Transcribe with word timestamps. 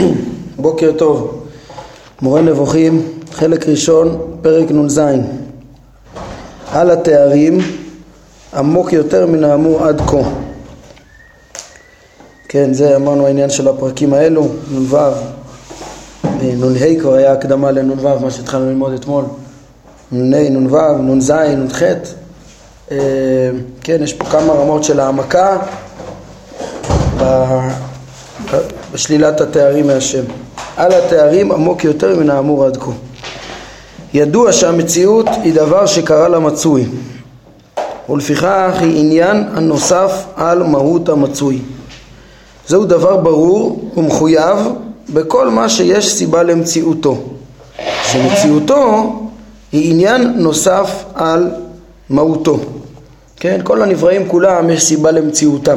בוקר 0.56 0.92
טוב, 0.98 1.44
מורה 2.22 2.40
נבוכים, 2.40 3.02
חלק 3.32 3.68
ראשון, 3.68 4.20
פרק 4.42 4.70
נ"ז. 4.70 5.00
על 6.72 6.90
התארים 6.90 7.58
עמוק 8.54 8.92
יותר 8.92 9.26
מן 9.26 9.44
האמור 9.44 9.84
עד 9.84 10.00
כה. 10.00 10.16
כן, 12.48 12.74
זה 12.74 12.96
אמרנו 12.96 13.26
העניין 13.26 13.50
של 13.50 13.68
הפרקים 13.68 14.14
האלו, 14.14 14.48
נ"ו, 14.70 14.96
נ"ה 16.42 17.00
כבר 17.00 17.14
היה 17.14 17.32
הקדמה 17.32 17.70
לנ"ו, 17.70 18.20
מה 18.20 18.30
שהתחלנו 18.30 18.66
ללמוד 18.66 18.92
אתמול, 18.92 19.24
נ"ה, 20.12 20.50
נ"ו, 20.50 20.98
נ"ז, 20.98 21.30
נ"ח. 21.30 21.82
אה, 22.90 23.50
כן, 23.80 24.02
יש 24.02 24.12
פה 24.14 24.24
כמה 24.24 24.52
רמות 24.52 24.84
של 24.84 25.00
העמקה 25.00 25.58
בשלילת 28.92 29.40
התארים 29.40 29.86
מהשם. 29.86 30.24
על 30.76 30.92
התארים 30.92 31.52
עמוק 31.52 31.84
יותר 31.84 32.16
מן 32.16 32.30
האמור 32.30 32.64
עד 32.64 32.76
כה. 32.76 32.90
ידוע 34.14 34.52
שהמציאות 34.52 35.26
היא 35.42 35.54
דבר 35.54 35.86
שקרה 35.86 36.28
למצוי, 36.28 36.84
ולפיכך 38.08 38.76
היא 38.80 39.00
עניין 39.00 39.44
הנוסף 39.54 40.24
על 40.36 40.62
מהות 40.62 41.08
המצוי. 41.08 41.58
זהו 42.68 42.84
דבר 42.84 43.16
ברור 43.16 43.90
ומחויב 43.96 44.58
בכל 45.08 45.48
מה 45.48 45.68
שיש 45.68 46.12
סיבה 46.12 46.42
למציאותו, 46.42 47.18
שמציאותו 48.12 49.12
היא 49.72 49.90
עניין 49.92 50.32
נוסף 50.36 51.04
על 51.14 51.50
מהותו. 52.10 52.58
כן, 53.36 53.60
כל 53.64 53.82
הנבראים 53.82 54.28
כולם 54.28 54.70
יש 54.70 54.84
סיבה 54.84 55.10
למציאותם. 55.10 55.76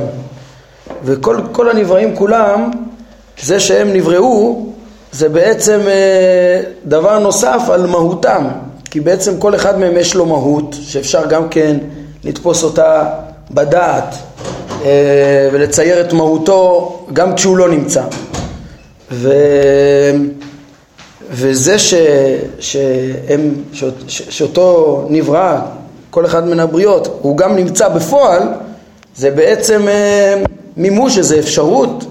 וכל 1.04 1.70
הנבראים 1.70 2.16
כולם, 2.16 2.72
זה 3.42 3.60
שהם 3.60 3.94
נבראו, 3.94 4.66
זה 5.12 5.30
בעצם 5.30 5.80
אה, 5.88 6.62
דבר 6.86 7.20
נוסף 7.20 7.62
על 7.70 7.88
מהותם, 7.88 8.48
כי 8.92 9.00
בעצם 9.00 9.38
כל 9.40 9.56
אחד 9.56 9.80
מהם 9.80 9.98
יש 9.98 10.16
לו 10.16 10.26
מהות, 10.26 10.76
שאפשר 10.82 11.26
גם 11.26 11.50
כן 11.50 11.78
לתפוס 12.24 12.64
אותה 12.64 13.10
בדעת 13.52 14.16
אה, 14.86 15.50
ולצייר 15.52 16.02
את 16.02 16.14
מהותו 16.14 17.00
גם 17.14 17.36
כשהוא 17.36 17.58
לא 17.58 17.70
נמצא. 17.70 18.04
ו... 19.12 19.34
וזה 21.32 21.80
ש... 21.80 21.94
שהם... 22.60 23.54
ש... 23.74 23.84
שאותו 24.08 25.06
נברא, 25.10 25.60
כל 26.10 26.26
אחד 26.26 26.48
מן 26.48 26.60
הבריות, 26.60 27.20
הוא 27.22 27.38
גם 27.38 27.56
נמצא 27.56 27.90
בפועל, 27.90 28.42
זה 29.16 29.32
בעצם 29.32 29.88
אה, 29.88 30.44
מימוש 30.78 31.18
איזו 31.18 31.40
אפשרות 31.40 32.06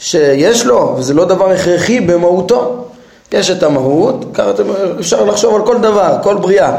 שיש 0.00 0.66
לו, 0.66 0.94
וזה 0.98 1.14
לא 1.14 1.24
דבר 1.24 1.50
הכרחי 1.50 2.00
במהותו. 2.00 2.84
יש 3.32 3.50
את 3.50 3.62
המהות, 3.62 4.38
אפשר 5.00 5.24
לחשוב 5.24 5.54
על 5.54 5.66
כל 5.66 5.78
דבר, 5.78 6.16
כל 6.22 6.36
בריאה, 6.36 6.76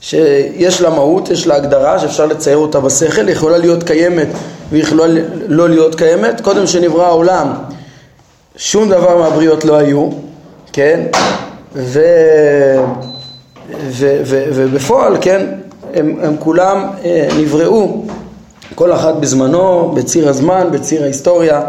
שיש 0.00 0.80
לה 0.80 0.90
מהות, 0.90 1.30
יש 1.30 1.46
לה 1.46 1.54
הגדרה 1.54 1.98
שאפשר 1.98 2.26
לצייר 2.26 2.56
אותה 2.56 2.80
בשכל, 2.80 3.28
יכולה 3.28 3.58
להיות 3.58 3.82
קיימת 3.82 4.28
ויכולה 4.70 5.04
לא 5.48 5.68
להיות 5.68 5.94
קיימת. 5.94 6.40
קודם 6.40 6.66
שנברא 6.66 7.06
העולם, 7.06 7.52
שום 8.56 8.88
דבר 8.88 9.18
מהבריאות 9.18 9.64
לא 9.64 9.76
היו, 9.76 10.08
כן? 10.72 11.00
ו... 11.74 12.00
ו... 13.88 14.20
ו... 14.24 14.44
ובפועל, 14.54 15.16
כן, 15.20 15.46
הם, 15.94 16.16
הם 16.22 16.36
כולם 16.38 16.86
אה, 17.04 17.28
נבראו 17.38 18.02
כל 18.74 18.92
אחד 18.92 19.20
בזמנו, 19.20 19.92
בציר 19.96 20.28
הזמן, 20.28 20.68
בציר 20.72 21.02
ההיסטוריה. 21.02 21.60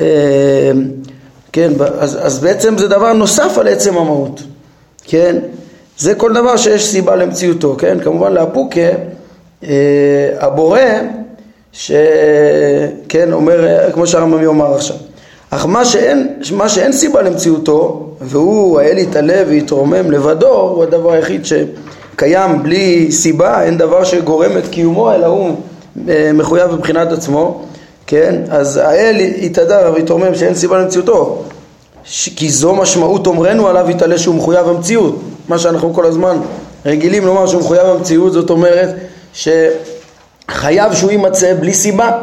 אה, 0.00 0.70
כן, 1.52 1.72
אז, 1.98 2.18
אז 2.22 2.38
בעצם 2.38 2.78
זה 2.78 2.88
דבר 2.88 3.12
נוסף 3.12 3.58
על 3.58 3.68
עצם 3.68 3.96
המהות, 3.96 4.42
כן? 5.04 5.36
זה 5.98 6.14
כל 6.14 6.32
דבר 6.32 6.56
שיש 6.56 6.86
סיבה 6.86 7.16
למציאותו, 7.16 7.76
כן? 7.78 7.98
כמובן 8.04 8.32
לאפוקה, 8.32 8.80
אה, 9.64 9.70
הבורא, 10.40 10.80
שכן, 11.72 13.32
אומר, 13.32 13.90
כמו 13.92 14.06
שהרמב"ם 14.06 14.42
יאמר 14.42 14.74
עכשיו, 14.74 14.96
אך 15.50 15.66
מה 15.66 15.84
שאין, 15.84 16.28
מה 16.52 16.68
שאין 16.68 16.92
סיבה 16.92 17.22
למציאותו, 17.22 18.10
והוא 18.20 18.80
האל 18.80 18.98
יתעלה 18.98 19.42
ויתרומם 19.48 20.10
לבדו, 20.10 20.60
הוא 20.60 20.82
הדבר 20.82 21.12
היחיד 21.12 21.42
שקיים 21.44 22.62
בלי 22.62 23.12
סיבה, 23.12 23.62
אין 23.62 23.78
דבר 23.78 24.04
שגורם 24.04 24.58
את 24.58 24.68
קיומו, 24.70 25.12
אלא 25.14 25.26
הוא 25.26 25.56
אה, 26.08 26.30
מחויב 26.34 26.70
מבחינת 26.72 27.12
עצמו, 27.12 27.64
כן? 28.08 28.42
אז 28.50 28.76
האל 28.76 29.16
יתהדר 29.20 29.92
ויתרומם 29.94 30.34
שאין 30.34 30.54
סיבה 30.54 30.78
למציאותו, 30.78 31.42
כי 32.36 32.50
זו 32.50 32.74
משמעות 32.74 33.26
אומרנו 33.26 33.68
עליו 33.68 33.90
יתעלה 33.90 34.18
שהוא 34.18 34.34
מחויב 34.34 34.68
המציאות, 34.68 35.20
מה 35.48 35.58
שאנחנו 35.58 35.94
כל 35.94 36.06
הזמן 36.06 36.38
רגילים 36.86 37.26
לומר 37.26 37.46
שהוא 37.46 37.60
מחויב 37.60 37.86
המציאות, 37.86 38.32
זאת 38.32 38.50
אומרת 38.50 38.94
שחייב 39.34 40.94
שהוא 40.94 41.10
יימצא 41.10 41.54
בלי 41.60 41.74
סיבה, 41.74 42.18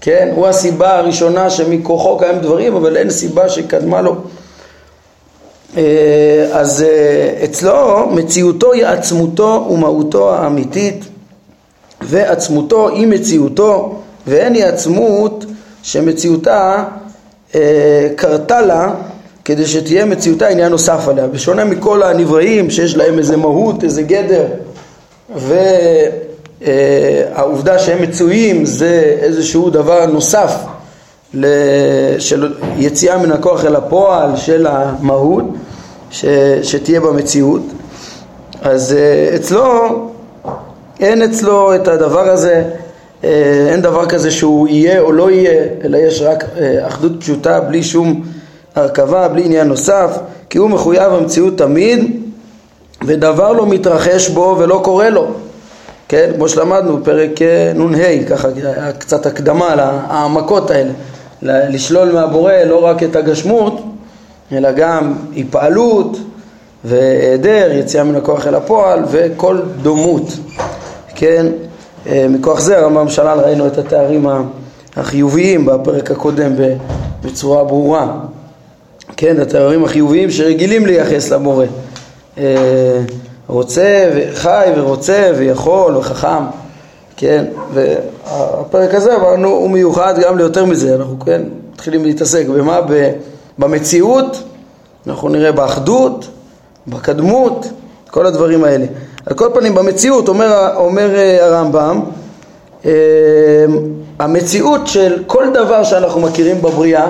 כן? 0.00 0.28
הוא 0.36 0.46
הסיבה 0.46 0.98
הראשונה 0.98 1.50
שמכוחו 1.50 2.18
קיים 2.18 2.38
דברים, 2.38 2.76
אבל 2.76 2.96
אין 2.96 3.10
סיבה 3.10 3.48
שקדמה 3.48 4.02
לו. 4.02 4.16
אה, 5.76 6.48
אז 6.52 6.82
אה, 6.82 7.44
אצלו 7.44 8.06
מציאותו 8.10 8.72
היא 8.72 8.86
עצמותו 8.86 9.66
ומהותו 9.70 10.34
האמיתית 10.34 11.04
ועצמותו 12.02 12.88
היא 12.88 13.06
מציאותו 13.06 13.98
ואין 14.26 14.54
היא 14.54 14.64
עצמות 14.64 15.44
שמציאותה 15.82 16.84
אה, 17.54 18.08
קרתה 18.16 18.60
לה 18.60 18.94
כדי 19.44 19.66
שתהיה 19.66 20.04
מציאותה 20.04 20.46
עניין 20.46 20.70
נוסף 20.70 21.08
עליה. 21.08 21.26
בשונה 21.26 21.64
מכל 21.64 22.02
הנבראים 22.02 22.70
שיש 22.70 22.96
להם 22.96 23.18
איזה 23.18 23.36
מהות, 23.36 23.84
איזה 23.84 24.02
גדר 24.02 24.44
והעובדה 26.64 27.78
שהם 27.78 28.02
מצויים 28.02 28.64
זה 28.64 29.16
איזשהו 29.20 29.70
דבר 29.70 30.06
נוסף 30.06 30.54
של 32.18 32.54
יציאה 32.76 33.18
מן 33.18 33.32
הכוח 33.32 33.64
אל 33.64 33.76
הפועל 33.76 34.36
של 34.36 34.66
המהות 34.66 35.44
ש, 36.10 36.24
שתהיה 36.62 37.00
במציאות 37.00 37.62
אז 38.62 38.92
אה, 38.92 39.36
אצלו 39.36 40.08
אין 41.00 41.22
אצלו 41.22 41.74
את 41.74 41.88
הדבר 41.88 42.28
הזה, 42.28 42.64
אין 43.22 43.80
דבר 43.80 44.06
כזה 44.06 44.30
שהוא 44.30 44.68
יהיה 44.68 45.00
או 45.00 45.12
לא 45.12 45.30
יהיה, 45.30 45.64
אלא 45.84 45.96
יש 45.96 46.22
רק 46.22 46.44
אה, 46.60 46.86
אחדות 46.86 47.12
פשוטה 47.20 47.60
בלי 47.60 47.82
שום 47.82 48.22
הרכבה, 48.74 49.28
בלי 49.28 49.44
עניין 49.44 49.68
נוסף, 49.68 50.18
כי 50.50 50.58
הוא 50.58 50.70
מחויב 50.70 51.12
המציאות 51.12 51.58
תמיד 51.58 52.20
ודבר 53.06 53.52
לא 53.52 53.66
מתרחש 53.66 54.28
בו 54.28 54.56
ולא 54.58 54.80
קורה 54.84 55.10
לו. 55.10 55.26
כן, 56.08 56.30
כמו 56.36 56.48
שלמדנו 56.48 56.96
בפרק 56.96 57.42
אה, 57.42 57.72
נ"ה, 57.74 58.28
ככה 58.28 58.48
קצת 58.98 59.26
הקדמה 59.26 59.74
להעמקות 59.74 60.70
האלה, 60.70 60.92
לשלול 61.42 62.12
מהבורא 62.12 62.52
לא 62.52 62.84
רק 62.84 63.02
את 63.02 63.16
הגשמות, 63.16 63.82
אלא 64.52 64.72
גם 64.72 65.14
היפעלות 65.34 66.18
והיעדר, 66.84 67.70
יציאה 67.72 68.04
מן 68.04 68.14
הכוח 68.14 68.46
אל 68.46 68.54
הפועל 68.54 69.02
וכל 69.10 69.60
דומות. 69.82 70.26
כן, 71.14 71.46
אה, 71.46 71.71
מכוח 72.06 72.60
זה 72.60 72.78
הרמב"ם 72.78 73.08
שלל 73.08 73.38
ראינו 73.40 73.66
את 73.66 73.78
התארים 73.78 74.26
החיוביים 74.96 75.66
בפרק 75.66 76.10
הקודם 76.10 76.52
בצורה 77.24 77.64
ברורה, 77.64 78.18
כן, 79.16 79.40
התארים 79.40 79.84
החיוביים 79.84 80.30
שרגילים 80.30 80.86
לייחס 80.86 81.30
למורה, 81.30 81.66
אה, 82.38 83.00
רוצה 83.46 84.10
וחי 84.16 84.66
ורוצה 84.76 85.30
ויכול 85.36 85.96
וחכם, 85.96 86.44
כן, 87.16 87.44
והפרק 87.74 88.94
הזה 88.94 89.16
אמרנו 89.16 89.48
הוא 89.48 89.70
מיוחד 89.70 90.14
גם 90.22 90.38
ליותר 90.38 90.64
מזה, 90.64 90.94
אנחנו 90.94 91.20
כן 91.20 91.42
מתחילים 91.72 92.04
להתעסק 92.04 92.46
במה? 92.46 92.80
במציאות, 93.58 94.42
אנחנו 95.06 95.28
נראה 95.28 95.52
באחדות, 95.52 96.28
בקדמות, 96.86 97.66
כל 98.10 98.26
הדברים 98.26 98.64
האלה. 98.64 98.86
על 99.26 99.34
כל 99.34 99.48
פנים 99.54 99.74
במציאות 99.74 100.28
אומר, 100.28 100.76
אומר 100.76 101.16
אה, 101.16 101.46
הרמב"ם 101.46 102.00
אה, 102.84 102.90
המציאות 104.18 104.86
של 104.86 105.22
כל 105.26 105.44
דבר 105.54 105.84
שאנחנו 105.84 106.20
מכירים 106.20 106.62
בבריאה 106.62 107.06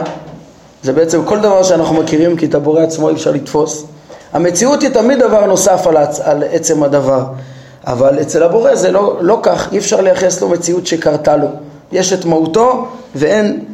זה 0.82 0.92
בעצם 0.92 1.24
כל 1.24 1.40
דבר 1.40 1.62
שאנחנו 1.62 1.94
מכירים 1.94 2.36
כי 2.36 2.46
את 2.46 2.54
הבורא 2.54 2.82
עצמו 2.82 3.08
אי 3.08 3.14
אפשר 3.14 3.30
לתפוס 3.30 3.84
המציאות 4.32 4.82
היא 4.82 4.90
תמיד 4.90 5.18
דבר 5.18 5.46
נוסף 5.46 5.86
על. 5.86 5.96
על 6.22 6.44
עצם 6.52 6.82
הדבר. 6.82 7.24
אבל 7.86 8.20
אצל 8.20 8.42
הבורא 8.42 8.74
זה 8.74 8.90
לא, 8.90 9.18
לא 9.20 9.38
כך, 9.42 9.72
אי 9.72 9.78
אפשר 9.78 10.00
לייחס 10.00 10.40
לו 10.40 10.48
מציאות 10.48 10.86
שקרתה 10.86 11.36
לו. 11.36 11.46
יש 11.92 12.12
את 12.12 12.24
מהותו 12.24 12.88
ואין 13.14 13.64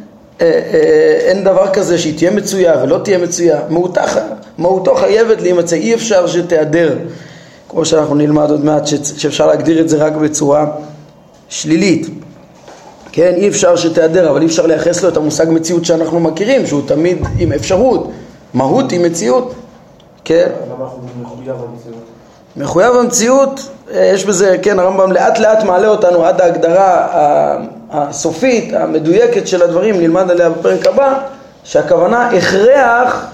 אה, 0.41 0.45
אה, 0.45 1.19
אין 1.21 1.43
דבר 1.43 1.67
כזה 1.73 1.97
שהיא 1.97 2.17
תהיה 2.17 2.31
מצויה 2.31 2.83
ולא 2.83 2.99
תהיה 3.03 3.17
מצויה. 3.17 3.59
מהותו 4.57 4.95
חייבת 4.95 5.41
להימצא, 5.41 5.75
אי 5.75 5.93
אפשר 5.93 6.27
שתיעדר 6.27 6.95
כמו 7.69 7.85
שאנחנו 7.85 8.15
נלמד 8.15 8.49
עוד 8.49 8.65
מעט 8.65 8.87
שאפשר 9.17 9.47
להגדיר 9.47 9.81
את 9.81 9.89
זה 9.89 9.97
רק 9.97 10.13
בצורה 10.13 10.65
שלילית. 11.49 12.07
כן, 13.11 13.33
אי 13.35 13.47
אפשר 13.47 13.75
שתיעדר, 13.75 14.29
אבל 14.29 14.41
אי 14.41 14.45
אפשר 14.45 14.65
לייחס 14.65 15.03
לו 15.03 15.09
את 15.09 15.17
המושג 15.17 15.45
מציאות 15.49 15.85
שאנחנו 15.85 16.19
מכירים, 16.19 16.67
שהוא 16.67 16.81
תמיד 16.87 17.17
עם 17.37 17.53
אפשרות, 17.53 18.11
מהות 18.53 18.91
היא 18.91 18.99
מציאות, 18.99 19.53
כן? 20.23 20.47
למה 20.65 20.85
אנחנו 20.85 21.01
מחויב 21.21 21.55
המציאות? 21.69 22.03
מחויב 22.57 22.95
המציאות, 22.95 23.69
אה, 23.93 24.11
יש 24.13 24.25
בזה, 24.25 24.57
כן, 24.61 24.79
הרמב"ם 24.79 25.11
לאט 25.11 25.39
לאט 25.39 25.63
מעלה 25.63 25.87
אותנו 25.87 26.25
עד 26.25 26.41
ההגדרה 26.41 27.07
הסופית, 27.91 28.73
המדויקת 28.73 29.47
של 29.47 29.61
הדברים, 29.61 29.97
נלמד 29.97 30.31
עליה 30.31 30.49
בפרק 30.49 30.85
הבא, 30.87 31.19
שהכוונה 31.63 32.29
הכרח, 32.29 33.25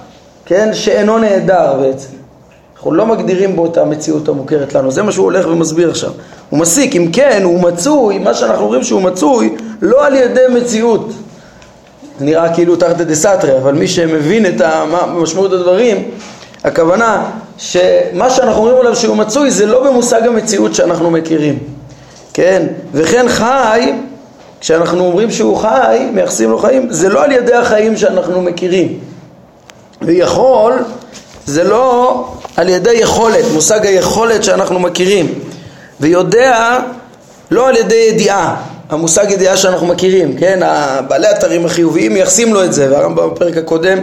כן, 0.45 0.73
שאינו 0.73 1.17
נעדר 1.17 1.77
בעצם. 1.81 2.24
אנחנו 2.85 2.97
לא 2.97 3.05
מגדירים 3.05 3.55
בו 3.55 3.65
את 3.65 3.77
המציאות 3.77 4.27
המוכרת 4.27 4.73
לנו, 4.73 4.91
זה 4.91 5.03
מה 5.03 5.11
שהוא 5.11 5.23
הולך 5.23 5.47
ומסביר 5.47 5.89
עכשיו. 5.89 6.11
הוא 6.49 6.59
מסיק, 6.59 6.95
אם 6.95 7.09
כן, 7.13 7.41
הוא 7.43 7.61
מצוי, 7.61 8.19
מה 8.19 8.33
שאנחנו 8.33 8.63
אומרים 8.63 8.83
שהוא 8.83 9.01
מצוי, 9.01 9.55
לא 9.81 10.05
על 10.05 10.15
ידי 10.15 10.41
מציאות. 10.53 11.09
זה 12.19 12.25
נראה 12.25 12.53
כאילו 12.53 12.75
תחת 12.75 12.95
דסתרי, 12.95 13.57
אבל 13.57 13.73
מי 13.73 13.87
שמבין 13.87 14.45
את 14.45 14.61
משמעות 15.07 15.53
הדברים, 15.53 16.03
הכוונה 16.63 17.25
שמה 17.57 18.29
שאנחנו 18.29 18.61
אומרים 18.61 18.77
עליו 18.77 18.95
שהוא 18.95 19.17
מצוי 19.17 19.51
זה 19.51 19.65
לא 19.65 19.83
במושג 19.83 20.27
המציאות 20.27 20.75
שאנחנו 20.75 21.11
מכירים, 21.11 21.59
כן? 22.33 22.67
וכן 22.93 23.25
חי, 23.29 23.93
כשאנחנו 24.59 25.05
אומרים 25.05 25.31
שהוא 25.31 25.57
חי, 25.57 26.09
מייחסים 26.13 26.51
לו 26.51 26.57
חיים, 26.57 26.87
זה 26.89 27.09
לא 27.09 27.23
על 27.23 27.31
ידי 27.31 27.53
החיים 27.53 27.97
שאנחנו 27.97 28.41
מכירים. 28.41 28.99
ויכול, 30.01 30.73
זה 31.45 31.63
לא 31.63 32.25
על 32.57 32.69
ידי 32.69 32.93
יכולת, 32.93 33.45
מושג 33.53 33.85
היכולת 33.85 34.43
שאנחנו 34.43 34.79
מכירים. 34.79 35.33
ויודע, 35.99 36.79
לא 37.51 37.69
על 37.69 37.75
ידי 37.75 38.05
ידיעה, 38.09 38.55
המושג 38.89 39.25
ידיעה 39.31 39.57
שאנחנו 39.57 39.87
מכירים, 39.87 40.37
כן? 40.37 40.59
בעלי 41.07 41.27
התרים 41.27 41.65
החיוביים 41.65 42.13
מייחסים 42.13 42.53
לו 42.53 42.63
את 42.63 42.73
זה, 42.73 42.87
והרמב"ם 42.91 43.29
בפרק 43.29 43.57
הקודם 43.57 43.97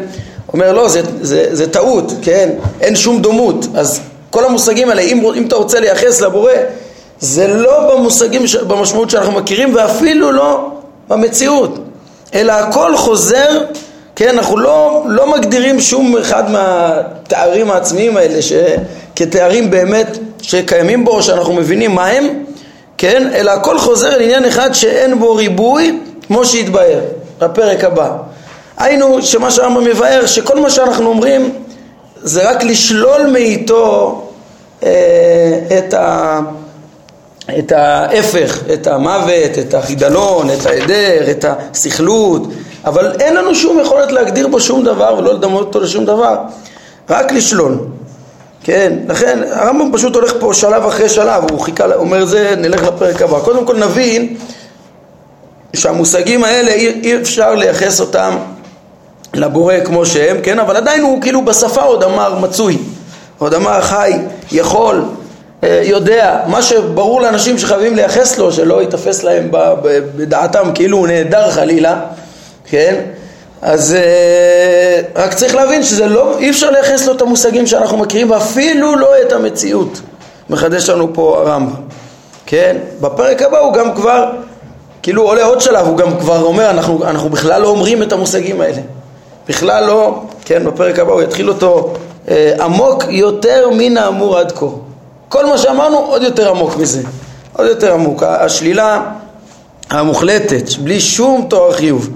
אומר 0.53 0.73
לא, 0.73 0.89
זה, 0.89 1.01
זה, 1.21 1.47
זה 1.53 1.71
טעות, 1.71 2.13
כן? 2.23 2.51
אין 2.81 2.97
שום 2.97 3.23
דומות. 3.23 3.67
אז 3.75 4.01
כל 4.31 4.45
המושגים 4.45 4.89
האלה, 4.89 5.03
אם, 5.03 5.27
אם 5.37 5.47
אתה 5.47 5.57
רוצה 5.57 5.81
לייחס 5.81 6.21
לבורא, 6.21 6.53
זה 7.21 7.49
לא 7.49 7.95
במושגים, 7.95 8.43
במשמעות 8.67 9.11
שאנחנו 9.11 9.33
מכירים, 9.33 9.75
ואפילו 9.75 10.33
לא 10.33 10.71
במציאות, 11.09 11.79
אלא 12.35 12.53
הכל 12.53 12.97
חוזר, 12.97 13.61
כן? 14.23 14.39
אנחנו 14.39 14.57
לא, 14.57 15.05
לא 15.07 15.33
מגדירים 15.33 15.81
שום 15.81 16.17
אחד 16.17 16.51
מהתארים 16.51 17.71
העצמיים 17.71 18.17
האלה 18.17 18.43
ש, 18.43 18.53
כתארים 19.17 19.71
באמת 19.71 20.19
שקיימים 20.43 21.05
בו, 21.05 21.23
שאנחנו 21.23 21.53
מבינים 21.53 21.95
מה 21.95 22.07
הם, 22.07 22.29
כן? 22.99 23.31
אלא 23.35 23.51
הכל 23.51 23.79
חוזר 23.79 24.15
אל 24.15 24.21
עניין 24.21 24.45
אחד 24.45 24.73
שאין 24.73 25.19
בו 25.19 25.35
ריבוי, 25.35 25.99
כמו 26.27 26.45
שהתבהר, 26.45 27.01
בפרק 27.39 27.85
הבא. 27.85 28.17
היינו 28.77 29.23
שמה 29.23 29.51
שהרמב"ם 29.51 29.85
מבאר 29.85 30.27
שכל 30.27 30.61
מה 30.61 30.71
שאנחנו 30.71 31.09
אומרים 31.09 31.53
זה 32.23 32.51
רק 32.51 32.65
לשלול 32.65 33.27
מאיתו 33.27 34.23
אה, 34.83 34.91
את, 35.79 35.95
ה, 35.95 36.41
את 37.59 37.73
ההפך, 37.73 38.63
את 38.73 38.87
המוות, 38.87 39.59
את 39.59 39.75
החידלון, 39.75 40.51
את 40.51 40.67
ההיעדר, 40.67 41.31
את 41.31 41.45
הסכלות, 41.49 42.43
אבל 42.85 43.13
אין 43.21 43.35
לנו 43.37 43.55
שום 43.55 43.81
יכולת 43.81 44.13
להגדיר 44.13 44.49
בו 44.49 44.61
שום 44.61 44.85
דבר 44.85 45.15
ולא 45.19 45.35
לדמות 45.35 45.67
אותו 45.67 45.81
לשום 45.81 46.05
דבר, 46.05 46.37
רק 47.11 47.33
לשלול. 47.33 47.79
כן, 48.65 48.93
לכן 49.09 49.39
הרמב"ם 49.51 49.93
פשוט 49.93 50.15
הולך 50.15 50.33
פה 50.41 50.55
שלב 50.55 50.87
אחרי 50.87 51.09
שלב, 51.09 51.51
הוא 51.51 51.61
חיכה, 51.61 51.95
אומר 51.95 52.25
זה, 52.25 52.55
נלך 52.59 52.83
לפרק 52.83 53.23
הבא. 53.23 53.41
קודם 53.41 53.67
כל 53.67 53.77
נבין 53.77 54.37
שהמושגים 55.77 56.45
האלה 56.45 56.73
אי, 56.73 57.17
אפשר 57.21 57.55
לייחס 57.55 58.01
אותם 58.01 58.37
לבורא 59.35 59.75
כמו 59.85 60.07
שהם, 60.07 60.37
כן, 60.43 60.59
אבל 60.59 60.77
עדיין 60.77 61.03
הוא 61.03 61.23
כאילו 61.23 61.45
בשפה 61.45 61.83
עוד 61.83 62.03
אמר 62.03 62.39
מצוי, 62.39 62.79
עוד 63.39 63.55
אמר 63.55 63.81
חי, 63.81 64.13
יכול, 64.53 65.05
אה, 65.65 65.83
יודע, 65.85 66.41
מה 66.47 66.63
שברור 66.63 67.21
לאנשים 67.21 67.59
שחייבים 67.59 67.97
לייחס 67.97 68.39
לו, 68.39 68.53
שלא 68.53 68.81
ייתפס 68.81 69.23
להם 69.23 69.49
בדעתם 70.17 70.71
כאילו 70.75 70.99
הוא 70.99 71.07
נהדר 71.07 71.51
חלילה, 71.51 72.01
כן, 72.73 73.01
אז 73.63 73.95
אה, 73.95 75.23
רק 75.23 75.35
צריך 75.35 75.55
להבין 75.55 75.83
שזה 75.83 76.07
לא, 76.07 76.39
אי 76.39 76.51
אפשר 76.51 76.71
לייחס 76.71 77.07
לו 77.07 77.13
את 77.13 77.23
המושגים 77.23 77.67
שאנחנו 77.67 77.99
מכירים 77.99 78.31
ואפילו 78.31 78.97
לא 78.97 79.09
את 79.27 79.33
המציאות, 79.33 80.01
מחדש 80.51 80.89
לנו 80.89 81.15
פה 81.15 81.39
הרמב"ם, 81.39 81.75
כן, 82.47 82.77
בפרק 83.01 83.43
הבא 83.43 83.59
הוא 83.59 83.75
גם 83.75 83.95
כבר 83.95 84.31
כאילו 85.03 85.23
עולה 85.23 85.45
עוד 85.45 85.61
שלב, 85.61 85.87
הוא 85.87 85.97
גם 85.97 86.19
כבר 86.19 86.43
אומר, 86.43 86.71
אנחנו, 86.71 87.05
אנחנו 87.05 87.29
בכלל 87.29 87.63
לא 87.63 87.69
אומרים 87.69 88.03
את 88.03 88.13
המושגים 88.13 88.61
האלה. 88.61 88.81
בכלל 89.49 89.85
לא, 89.85 90.23
כן, 90.45 90.65
בפרק 90.65 90.99
הבא 90.99 91.13
הוא 91.13 91.23
יתחיל 91.23 91.49
אותו 91.49 91.95
אה, 92.29 92.55
עמוק 92.61 93.05
יותר 93.09 93.71
מן 93.73 93.97
האמור 93.97 94.39
עד 94.39 94.53
כה. 94.53 94.67
כל 95.29 95.47
מה 95.47 95.59
שאמרנו 95.59 95.99
עוד 95.99 96.23
יותר 96.23 96.51
עמוק 96.51 96.77
מזה, 96.77 97.03
עוד 97.53 97.67
יותר 97.67 97.95
עמוק. 97.95 98.23
השלילה 98.23 99.03
המוחלטת, 99.91 100.77
בלי 100.79 101.01
שום 101.01 101.47
תואר 101.51 101.73
חיוב, 101.73 102.09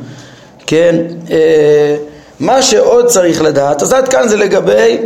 כן, 0.67 0.97
אה, 1.31 1.97
מה 2.41 2.63
שעוד 2.63 3.07
צריך 3.07 3.43
לדעת, 3.43 3.83
אז 3.83 3.93
עד 3.93 4.09
כאן 4.09 4.29
זה 4.29 4.37
לגבי 4.37 4.99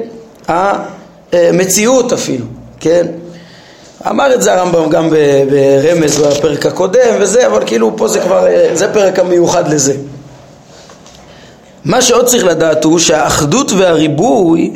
המציאות 1.33 2.12
אפילו, 2.12 2.47
כן, 2.81 3.07
אמר 4.07 4.35
את 4.35 4.43
זה 4.43 4.53
הרמב"ם 4.53 4.91
גם 4.91 5.11
ברמז 5.51 6.19
בפרק 6.19 6.67
הקודם 6.67 7.15
וזה, 7.21 7.47
אבל 7.47 7.62
כאילו 7.67 7.97
פה 7.97 8.09
זה 8.09 8.21
כבר, 8.21 8.47
אה, 8.47 8.71
זה 8.75 8.93
פרק 8.93 9.19
המיוחד 9.19 9.73
לזה. 9.73 9.95
מה 11.85 12.03
שעוד 12.03 12.27
צריך 12.27 12.45
לדעת 12.45 12.85
הוא 12.85 12.99
שהאחדות 12.99 13.73
והריבוי 13.73 14.71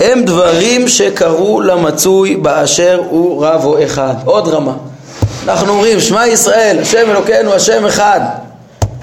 הם 0.00 0.24
דברים 0.24 0.88
שקרו 0.88 1.60
למצוי 1.60 2.36
באשר 2.36 3.02
הוא 3.10 3.46
רב 3.46 3.64
או 3.64 3.84
אחד. 3.84 4.14
עוד 4.24 4.48
רמה. 4.48 4.72
אנחנו 5.44 5.72
אומרים 5.72 6.00
שמע 6.00 6.26
ישראל, 6.26 6.78
השם 6.82 7.10
אלוקינו, 7.10 7.54
השם 7.54 7.86
אחד. 7.86 8.20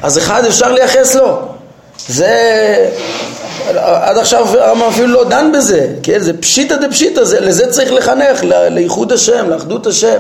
אז 0.03 0.17
אחד 0.17 0.45
אפשר 0.45 0.71
לייחס 0.71 1.15
לו. 1.15 1.37
זה... 2.07 2.89
עד 3.77 4.17
עכשיו 4.17 4.47
הרמב"ם 4.59 4.87
אפילו 4.87 5.07
לא 5.07 5.23
דן 5.23 5.51
בזה, 5.53 5.87
כן? 6.03 6.19
זה 6.19 6.41
פשיטא 6.41 6.75
דפשיטא, 6.75 7.19
לזה 7.19 7.71
צריך 7.71 7.93
לחנך, 7.93 8.43
לאיחוד 8.71 9.11
השם, 9.11 9.49
לאחדות 9.49 9.87
השם. 9.87 10.17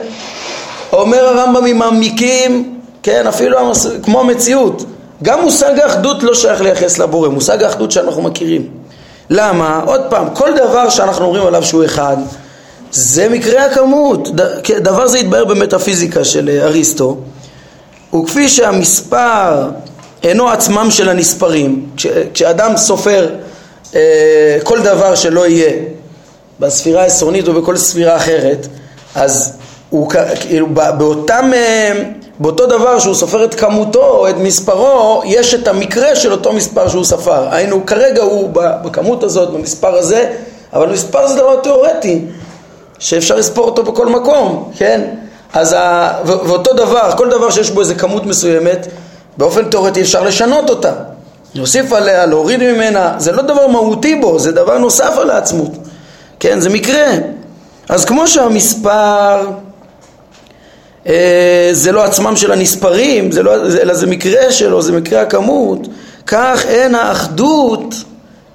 אומר 0.93 1.25
הרמב"ם 1.25 1.65
אם 1.65 1.77
מעמיקים, 1.77 2.79
כן, 3.03 3.27
אפילו 3.27 3.57
כמו 4.03 4.19
המציאות. 4.19 4.83
גם 5.23 5.41
מושג 5.41 5.79
האחדות 5.79 6.23
לא 6.23 6.33
שייך 6.33 6.61
לייחס 6.61 6.97
לבורא, 6.97 7.29
מושג 7.29 7.63
האחדות 7.63 7.91
שאנחנו 7.91 8.21
מכירים. 8.21 8.67
למה? 9.29 9.81
עוד 9.85 10.01
פעם, 10.09 10.27
כל 10.33 10.49
דבר 10.55 10.89
שאנחנו 10.89 11.25
אומרים 11.25 11.45
עליו 11.47 11.63
שהוא 11.63 11.85
אחד, 11.85 12.17
זה 12.91 13.29
מקרה 13.29 13.65
הכמות. 13.65 14.29
דבר 14.77 15.07
זה 15.07 15.19
יתבהר 15.19 15.45
במטאפיזיקה 15.45 16.23
של 16.23 16.49
אה, 16.49 16.65
אריסטו, 16.65 17.17
וכפי 18.13 18.49
שהמספר 18.49 19.69
אינו 20.23 20.49
עצמם 20.49 20.87
של 20.91 21.09
הנספרים, 21.09 21.89
כש, 21.97 22.07
כשאדם 22.33 22.77
סופר 22.77 23.29
אה, 23.95 24.57
כל 24.63 24.81
דבר 24.81 25.15
שלא 25.15 25.47
יהיה 25.47 25.73
בספירה 26.59 27.03
העשרונית 27.03 27.47
או 27.47 27.53
בכל 27.53 27.77
ספירה 27.77 28.15
אחרת, 28.15 28.67
אז 29.15 29.57
הוא 29.89 30.11
כאילו 30.39 30.67
באותם 30.97 31.51
אה, 31.53 32.03
באותו 32.39 32.65
דבר 32.65 32.99
שהוא 32.99 33.15
סופר 33.15 33.43
את 33.43 33.53
כמותו 33.53 34.05
או 34.05 34.29
את 34.29 34.35
מספרו, 34.37 35.21
יש 35.25 35.53
את 35.53 35.67
המקרה 35.67 36.15
של 36.15 36.31
אותו 36.31 36.53
מספר 36.53 36.89
שהוא 36.89 37.03
ספר. 37.03 37.47
היינו, 37.51 37.85
כרגע 37.85 38.23
הוא 38.23 38.49
בכמות 38.53 39.23
הזאת, 39.23 39.49
במספר 39.49 39.95
הזה, 39.95 40.33
אבל 40.73 40.89
מספר 40.89 41.27
זה 41.27 41.35
דבר 41.35 41.59
תיאורטי, 41.59 42.21
שאפשר 42.99 43.35
לספור 43.35 43.65
אותו 43.65 43.83
בכל 43.83 44.07
מקום, 44.07 44.71
כן? 44.77 45.01
אז 45.53 45.73
ה... 45.73 46.11
ו- 46.25 46.47
ואותו 46.47 46.73
דבר, 46.73 47.11
כל 47.17 47.29
דבר 47.29 47.49
שיש 47.49 47.71
בו 47.71 47.79
איזה 47.79 47.95
כמות 47.95 48.25
מסוימת, 48.25 48.87
באופן 49.37 49.69
תיאורטי 49.69 50.01
אפשר 50.01 50.23
לשנות 50.23 50.69
אותה. 50.69 50.93
להוסיף 51.55 51.93
עליה, 51.93 52.25
להוריד 52.25 52.59
ממנה, 52.63 53.13
זה 53.17 53.31
לא 53.31 53.41
דבר 53.41 53.67
מהותי 53.67 54.15
בו, 54.15 54.39
זה 54.39 54.51
דבר 54.51 54.77
נוסף 54.77 55.17
על 55.17 55.29
העצמות. 55.29 55.71
כן, 56.39 56.59
זה 56.59 56.69
מקרה. 56.69 57.07
אז 57.89 58.05
כמו 58.05 58.27
שהמספר 58.27 59.47
אה, 61.07 61.69
זה 61.71 61.91
לא 61.91 62.03
עצמם 62.03 62.35
של 62.35 62.51
הנספרים, 62.51 63.31
זה 63.31 63.43
לא, 63.43 63.55
אלא 63.55 63.93
זה 63.93 64.07
מקרה 64.07 64.51
שלו, 64.51 64.81
זה 64.81 64.91
מקרה 64.91 65.21
הכמות, 65.21 65.87
כך 66.27 66.65
אין 66.65 66.95
האחדות, 66.95 67.95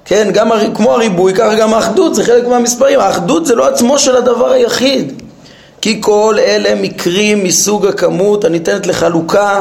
כן, 0.05 0.29
גם 0.33 0.51
כמו 0.75 0.93
הריבוי, 0.93 1.35
כך 1.35 1.53
גם 1.59 1.75
האחדות, 1.75 2.15
זה 2.15 2.25
חלק 2.25 2.47
מהמספרים, 2.47 3.01
האחדות 3.01 3.47
זה 3.47 3.55
לא 3.55 3.67
עצמו 3.69 3.99
של 3.99 4.17
הדבר 4.17 4.51
היחיד, 4.51 5.22
כי 5.83 5.99
כל 6.01 6.37
אלה 6.39 6.75
מקרים 6.75 7.45
מסוג 7.45 7.87
הכמות 7.87 8.45
הניתנת 8.45 8.87
לחלוקה, 8.87 9.61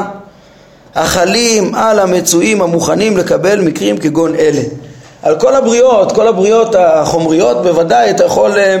החלים 0.94 1.74
על 1.74 1.98
המצויים 1.98 2.62
המוכנים 2.62 3.16
לקבל 3.16 3.60
מקרים 3.60 3.98
כגון 3.98 4.34
אלה. 4.34 4.60
על 5.22 5.40
כל 5.40 5.54
הבריות, 5.54 6.12
כל 6.12 6.28
הבריות 6.28 6.74
החומריות 6.78 7.62
בוודאי 7.62 8.10
אתה 8.10 8.24
יכול 8.24 8.58
אה, 8.58 8.76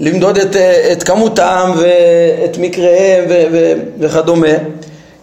למדוד 0.00 0.38
את, 0.38 0.56
את 0.92 1.02
כמותם 1.02 1.72
ואת 1.76 2.58
מקריהם 2.58 3.24
ו, 3.28 3.42
ו, 3.52 3.72
וכדומה, 4.00 4.54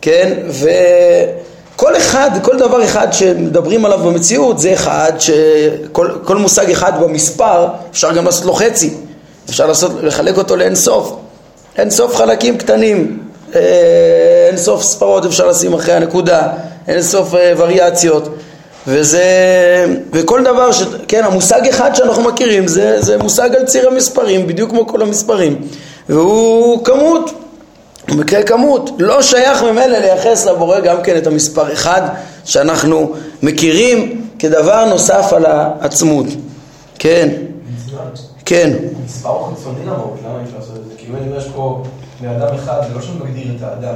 כן, 0.02 0.34
וכל 0.50 1.98
אחד, 1.98 2.30
כל 2.42 2.58
דבר 2.58 2.84
אחד 2.84 3.14
שמדברים 3.14 3.86
עליו 3.86 4.00
במציאות 4.00 4.60
זה 4.60 4.74
אחד, 4.74 5.12
שכל 5.20 6.10
כל 6.24 6.38
מושג 6.38 6.72
אחד 6.72 7.02
במספר 7.02 7.68
אפשר 7.92 8.14
גם 8.14 8.26
לעשות 8.26 8.46
לו 8.46 8.54
חצי, 8.54 8.94
אפשר 9.50 9.68
לעשות, 9.68 9.92
לחלק 10.04 10.38
אותו 10.38 10.56
לאין 10.56 10.76
סוף, 10.76 11.16
אין 11.78 11.90
סוף 11.90 12.16
חלקים 12.16 12.58
קטנים, 12.58 13.20
אה, 13.56 14.48
אין 14.50 14.58
סוף 14.58 14.84
ספרות 14.84 15.26
אפשר 15.26 15.48
לשים 15.48 15.74
אחרי 15.74 15.94
הנקודה, 15.94 16.48
אין 16.88 17.02
סוף 17.02 17.36
אה, 17.36 17.54
וריאציות. 17.58 18.30
וזה, 18.88 19.26
וכל 20.12 20.44
דבר, 20.44 20.72
ש, 20.72 20.84
כן, 21.08 21.24
המושג 21.24 21.68
אחד 21.68 21.96
שאנחנו 21.96 22.24
מכירים 22.24 22.68
זה, 22.68 23.02
זה 23.02 23.18
מושג 23.18 23.56
על 23.56 23.66
ציר 23.66 23.88
המספרים, 23.88 24.48
בדיוק 24.48 24.70
כמו 24.70 24.88
כל 24.88 25.02
המספרים, 25.02 25.62
והוא 26.10 26.86
כמות, 26.86 27.32
הוא 28.10 28.18
מקרה 28.18 28.44
כמות, 28.44 28.90
לא 29.00 29.22
שייך 29.22 29.64
ממילא 29.64 29.98
לייחס 29.98 30.46
לבורא 30.46 30.80
גם 30.80 31.04
כן 31.04 31.18
את 31.18 31.28
המספר 31.28 31.74
אחד 31.74 32.02
שאנחנו 32.44 33.14
מכירים 33.44 34.28
כדבר 34.40 34.86
נוסף 34.86 35.34
על 35.34 35.46
העצמות, 35.46 36.26
כן, 37.00 37.30
כן. 38.46 38.74
המספר 39.02 39.30
הוא 39.30 39.56
חיצוני 39.56 39.86
למהות, 39.86 40.18
למה 40.26 40.40
אי 40.40 40.44
אפשר 40.46 40.58
לעשות 40.58 40.76
את 40.76 40.85
זה? 41.20 41.26
אם 41.26 41.38
יש 41.38 41.48
פה 41.56 41.84
מאדם 42.22 42.56
אחד, 42.56 42.82
זה 42.88 42.94
לא 42.96 43.02
שמגדיר 43.02 43.48
את 43.58 43.64
האדם. 43.64 43.96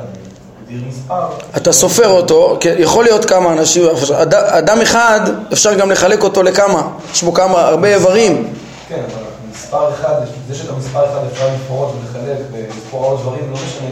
אתה 1.57 1.71
סופר 1.71 2.09
אותו, 2.09 2.57
כן, 2.59 2.75
יכול 2.77 3.03
להיות 3.03 3.25
כמה 3.25 3.53
אנשים, 3.53 3.83
אדם 4.29 4.81
אחד 4.81 5.19
אפשר 5.53 5.73
גם 5.73 5.91
לחלק 5.91 6.23
אותו 6.23 6.43
לכמה, 6.43 6.87
יש 7.13 7.23
בו 7.23 7.33
כמה, 7.33 7.61
הרבה 7.61 7.95
איברים. 7.95 8.53
כן, 8.87 8.95
אבל 8.95 9.23
מספר 9.51 9.89
אחד, 9.93 10.13
זה 10.49 10.55
שאת 10.55 10.69
המספר 10.69 11.05
אחד 11.05 11.19
אפשר 11.31 11.47
לפרוט 11.55 11.89
ולחלק 11.89 12.37
ולספור 12.51 13.05
עוד 13.05 13.19
דברים, 13.19 13.51
לא 13.51 13.55
משנה 13.55 13.89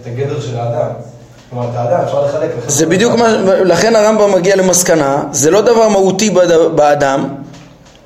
את 0.00 0.06
הגדר 0.06 0.40
של 0.40 0.58
האדם. 0.58 0.88
כלומר, 1.50 1.68
את 1.70 1.76
האדם 1.76 2.00
אפשר 2.04 2.24
לחלק. 2.24 2.50
זה 2.66 2.86
בדיוק 2.86 3.14
מה, 3.14 3.28
לכן 3.64 3.96
הרמב"ם 3.96 4.32
מגיע 4.32 4.56
למסקנה, 4.56 5.22
זה 5.32 5.50
לא 5.50 5.60
דבר 5.60 5.88
מהותי 5.88 6.30
באדם, 6.74 7.28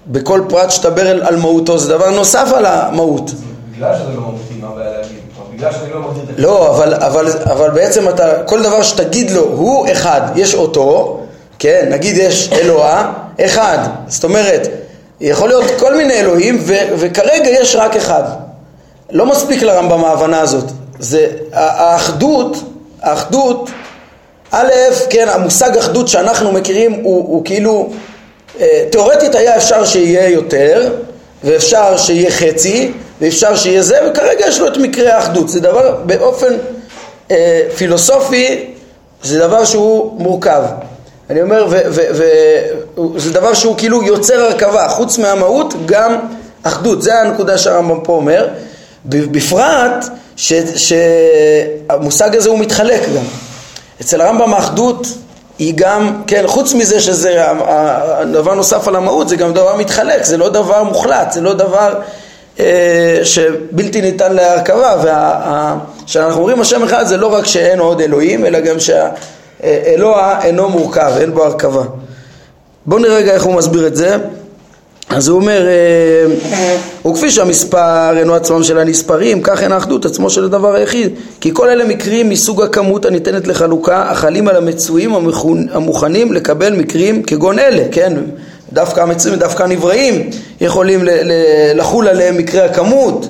בכל 0.07 0.41
פרט 0.49 0.71
שתדבר 0.71 1.27
על 1.27 1.37
מהותו, 1.37 1.79
זה 1.79 1.89
דבר 1.89 2.11
נוסף 2.11 2.49
על 2.57 2.67
המהות. 2.67 3.31
בגלל 3.77 3.95
שזה 3.95 4.15
לא 4.15 4.21
מהותי, 4.21 4.55
מה 4.61 4.69
הבעיה 4.69 4.91
להגיד? 4.91 5.17
בגלל 5.57 5.73
שאני 5.73 5.91
לא 5.93 6.01
מגדיר 6.01 6.23
את 6.35 6.39
לא, 6.39 6.71
אבל, 6.71 6.95
אבל, 6.95 7.27
אבל 7.45 7.71
בעצם 7.71 8.09
אתה, 8.09 8.43
כל 8.43 8.63
דבר 8.63 8.83
שתגיד 8.83 9.31
לו 9.31 9.43
הוא 9.43 9.87
אחד, 9.93 10.21
יש 10.37 10.55
אותו, 10.55 11.21
כן, 11.59 11.89
נגיד 11.91 12.17
יש 12.17 12.53
אלוה, 12.53 13.13
אחד, 13.45 13.79
זאת 14.07 14.25
אומרת, 14.25 14.69
יכול 15.21 15.49
להיות 15.49 15.65
כל 15.79 15.97
מיני 15.97 16.15
אלוהים 16.15 16.59
ו, 16.61 16.75
וכרגע 16.99 17.49
יש 17.51 17.77
רק 17.77 17.97
אחד. 17.97 18.23
לא 19.11 19.27
מספיק 19.27 19.63
לרמב"ם 19.63 20.05
ההבנה 20.05 20.41
הזאת. 20.41 20.65
זה 20.99 21.29
האחדות, 21.53 22.57
האחדות, 23.03 23.71
א', 24.51 24.71
כן, 25.11 25.29
המושג 25.29 25.77
אחדות 25.77 26.09
שאנחנו 26.09 26.53
מכירים 26.53 26.93
הוא, 26.93 27.03
הוא 27.29 27.45
כאילו, 27.45 27.91
אה, 28.61 28.85
תאורטית 28.91 29.35
היה 29.35 29.57
אפשר 29.57 29.85
שיהיה 29.85 30.29
יותר 30.29 30.95
ואפשר 31.45 31.97
שיהיה 31.97 32.31
חצי 32.31 32.93
ואפשר 33.21 33.57
שיהיה 33.57 33.83
זה, 33.83 33.99
וכרגע 34.11 34.47
יש 34.47 34.61
לו 34.61 34.69
את 34.69 34.77
מקרה 34.77 35.15
האחדות. 35.15 35.49
זה 35.49 35.61
דבר 35.61 35.97
באופן 36.07 36.55
אה, 37.31 37.63
פילוסופי, 37.77 38.73
זה 39.23 39.39
דבר 39.39 39.65
שהוא 39.65 40.21
מורכב. 40.21 40.63
אני 41.31 41.43
אומר, 41.43 41.67
וזה 41.69 43.33
דבר 43.33 43.55
שהוא 43.55 43.77
כאילו 43.79 44.03
יוצר 44.03 44.41
הרכבה, 44.41 44.89
חוץ 44.89 45.19
מהמהות 45.19 45.75
גם 45.87 46.17
אחדות, 46.63 47.03
זה 47.03 47.21
הנקודה 47.21 47.59
שהרמב"ם 47.59 48.01
פה 48.05 48.13
אומר, 48.13 48.49
בפרט 49.05 50.05
שהמושג 50.77 52.37
הזה 52.37 52.49
הוא 52.49 52.59
מתחלק 52.59 53.01
גם. 53.17 53.25
אצל 54.01 54.21
הרמב"ם 54.21 54.55
האחדות 54.55 55.07
היא 55.59 55.73
גם, 55.77 56.23
כן, 56.27 56.45
חוץ 56.47 56.75
מזה 56.75 57.01
שזה 57.01 57.45
דבר 58.33 58.55
נוסף 58.55 58.89
על 58.89 58.97
המהות, 58.97 59.29
זה 59.29 59.37
גם 59.37 59.53
דבר 59.53 59.77
מתחלק, 59.77 60.25
זה 60.25 60.37
לא 60.37 60.49
דבר 60.49 60.83
מוחלט, 60.83 61.33
זה 61.33 61.41
לא 61.41 61.55
דבר 61.55 62.01
שבלתי 63.23 64.01
ניתן 64.01 64.33
להרכבה, 64.33 65.03
וכשאנחנו 66.05 66.41
אומרים 66.41 66.61
השם 66.61 66.83
אחד 66.83 67.07
זה 67.07 67.17
לא 67.17 67.27
רק 67.27 67.47
שאין 67.47 67.79
עוד 67.79 68.01
אלוהים, 68.01 68.47
אלא 68.47 68.61
גם 68.61 68.77
שהאלוה 68.79 70.43
אינו 70.43 70.69
מורכב, 70.69 71.13
אין 71.21 71.35
בו 71.35 71.45
הרכבה. 71.45 71.83
בואו 72.87 73.01
נראה 73.01 73.17
רגע 73.17 73.33
איך 73.33 73.45
הוא 73.45 73.55
מסביר 73.55 73.87
את 73.87 73.97
זה. 73.97 74.17
אז 75.09 75.29
הוא 75.29 75.41
אומר, 75.41 75.67
אה, 75.67 77.11
וכפי 77.11 77.31
שהמספר 77.31 78.19
אינו 78.19 78.35
עצמם 78.35 78.63
של 78.63 78.79
הנספרים, 78.79 79.43
כך 79.43 79.63
אין 79.63 79.73
האחדות 79.73 80.05
עצמו 80.05 80.31
של 80.31 80.45
הדבר 80.45 80.75
היחיד. 80.75 81.15
כי 81.41 81.51
כל 81.55 81.69
אלה 81.69 81.85
מקרים 81.85 82.29
מסוג 82.29 82.63
הכמות 82.63 83.05
הניתנת 83.05 83.47
לחלוקה, 83.47 84.11
החלים 84.11 84.49
על 84.49 84.57
המצויים 84.57 85.15
המוכנים 85.73 86.33
לקבל 86.33 86.73
מקרים 86.73 87.23
כגון 87.23 87.59
אלה, 87.59 87.83
כן? 87.93 88.13
דווקא 88.73 89.01
המצויים, 89.01 89.39
דווקא 89.39 89.63
הנבראים 89.63 90.31
יכולים 90.61 91.01
לחול 91.75 92.09
עליהם 92.09 92.37
מקרי 92.39 92.61
הכמות, 92.61 93.29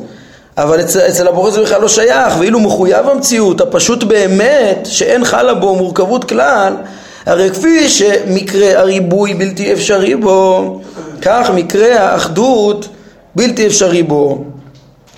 אבל 0.59 0.81
אצל, 0.81 1.01
אצל 1.01 1.29
הבורא 1.29 1.51
זה 1.51 1.63
בכלל 1.63 1.81
לא 1.81 1.89
שייך, 1.89 2.35
ואילו 2.39 2.61
מחויב 2.61 3.09
המציאות, 3.09 3.61
הפשוט 3.61 4.05
באמת, 4.05 4.79
שאין 4.85 5.25
חלה 5.25 5.55
בו 5.55 5.75
מורכבות 5.75 6.25
כלל, 6.25 6.73
הרי 7.27 7.51
כפי 7.51 7.89
שמקרה 7.89 8.79
הריבוי 8.79 9.35
בלתי 9.35 9.73
אפשרי 9.73 10.15
בו, 10.15 10.81
כך 11.23 11.51
מקרה 11.55 12.01
האחדות 12.01 12.89
בלתי 13.35 13.67
אפשרי 13.67 14.03
בו. 14.03 14.45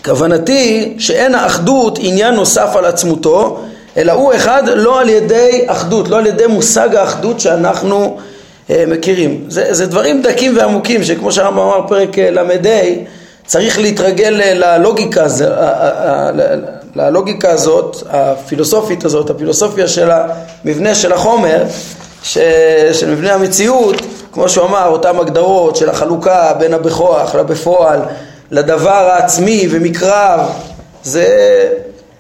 כוונתי 0.05 0.95
שאין 0.99 1.35
האחדות 1.35 1.99
עניין 2.03 2.35
נוסף 2.35 2.77
על 2.77 2.85
עצמותו, 2.85 3.61
אלא 3.97 4.13
הוא 4.13 4.35
אחד 4.35 4.63
לא 4.67 5.01
על 5.01 5.09
ידי 5.09 5.65
אחדות, 5.67 6.09
לא 6.09 6.19
על 6.19 6.27
ידי 6.27 6.47
מושג 6.47 6.95
האחדות 6.97 7.41
שאנחנו 7.41 8.19
מכירים. 8.71 9.45
זה, 9.49 9.75
זה 9.75 9.87
דברים 9.87 10.23
דקים 10.23 10.57
ועמוקים 10.57 11.05
שכמו 11.05 11.33
שהרמב"ם 11.33 11.59
אמר 11.59 11.81
פרק 11.89 12.19
אה, 12.19 12.31
ל"ה 12.31 12.43
צריך 13.47 13.79
להתרגל 13.79 14.41
אה, 14.41 14.55
ללוגיקה, 14.55 15.27
ללוגיקה 16.95 17.51
הזאת, 17.51 17.97
הפילוסופית 18.11 19.05
הזאת, 19.05 19.31
הפילוסופיה 19.31 19.89
של 19.89 20.11
המבנה 20.11 20.95
של 20.95 21.13
החומר, 21.13 21.65
ש, 22.23 22.39
של 22.93 23.11
מבנה 23.11 23.35
המציאות, 23.35 23.97
כמו 24.33 24.49
שהוא 24.49 24.67
אמר, 24.67 24.87
אותן 24.89 25.17
הגדרות 25.17 25.77
של 25.77 25.91
החלוקה 25.91 26.53
בין 26.59 26.75
הבכוח 26.75 27.35
לבפועל, 27.35 28.01
לדבר 28.51 28.91
העצמי 28.91 29.69
ומקרב, 29.71 30.41
זה 31.05 31.27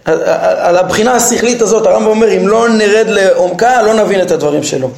על 0.04 0.76
הבחינה 0.76 1.14
השכלית 1.14 1.62
הזאת 1.62 1.86
הרמב"ם 1.86 2.06
אומר 2.06 2.36
אם 2.36 2.48
לא 2.48 2.68
נרד 2.68 3.06
לעומקה 3.08 3.82
לא 3.82 3.94
נבין 3.94 4.22
את 4.22 4.30
הדברים 4.30 4.62
שלו 4.62 4.90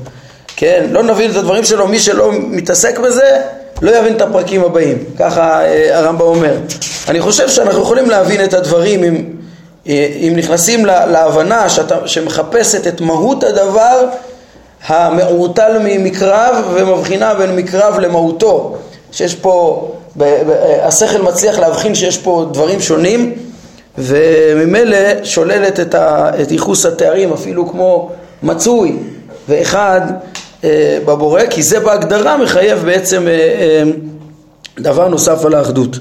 כן, 0.60 0.86
לא 0.90 1.02
נבין 1.02 1.30
את 1.30 1.36
הדברים 1.36 1.64
שלו, 1.64 1.88
מי 1.88 1.98
שלא 1.98 2.32
מתעסק 2.32 2.98
בזה 2.98 3.40
לא 3.82 3.90
יבין 3.90 4.16
את 4.16 4.20
הפרקים 4.20 4.64
הבאים, 4.64 4.98
ככה 5.18 5.64
אה, 5.64 5.98
הרמב"ם 5.98 6.26
אומר. 6.26 6.56
אני 7.08 7.20
חושב 7.20 7.48
שאנחנו 7.48 7.82
יכולים 7.82 8.10
להבין 8.10 8.44
את 8.44 8.54
הדברים 8.54 9.04
אם, 9.04 9.24
אה, 9.88 10.08
אם 10.16 10.32
נכנסים 10.36 10.86
להבנה 10.86 11.68
שאתה, 11.68 12.08
שמחפשת 12.08 12.86
את 12.86 13.00
מהות 13.00 13.44
הדבר 13.44 14.04
המעורטל 14.86 15.78
ממקרב 15.84 16.64
ומבחינה 16.74 17.34
בין 17.34 17.56
מקרב 17.56 17.98
למהותו, 17.98 18.76
שיש 19.12 19.34
פה, 19.34 19.88
השכל 20.82 21.22
מצליח 21.22 21.58
להבחין 21.58 21.94
שיש 21.94 22.18
פה 22.18 22.46
דברים 22.52 22.80
שונים 22.80 23.32
וממילא 23.98 25.24
שוללת 25.24 25.80
את, 25.80 25.94
ייחוס 26.50 26.86
התארים 26.86 27.32
אפילו 27.32 27.68
כמו 27.68 28.10
מצוי 28.42 28.96
ואחד 29.48 30.00
אה, 30.10 30.40
בבורא, 31.04 31.42
כי 31.50 31.62
זה 31.62 31.80
בהגדרה 31.80 32.36
מחייב 32.36 32.78
בעצם 32.84 33.28
אה, 33.28 33.32
אה, 33.32 33.82
דבר 34.78 35.08
נוסף 35.08 35.44
על 35.44 35.54
האחדות. 35.54 35.98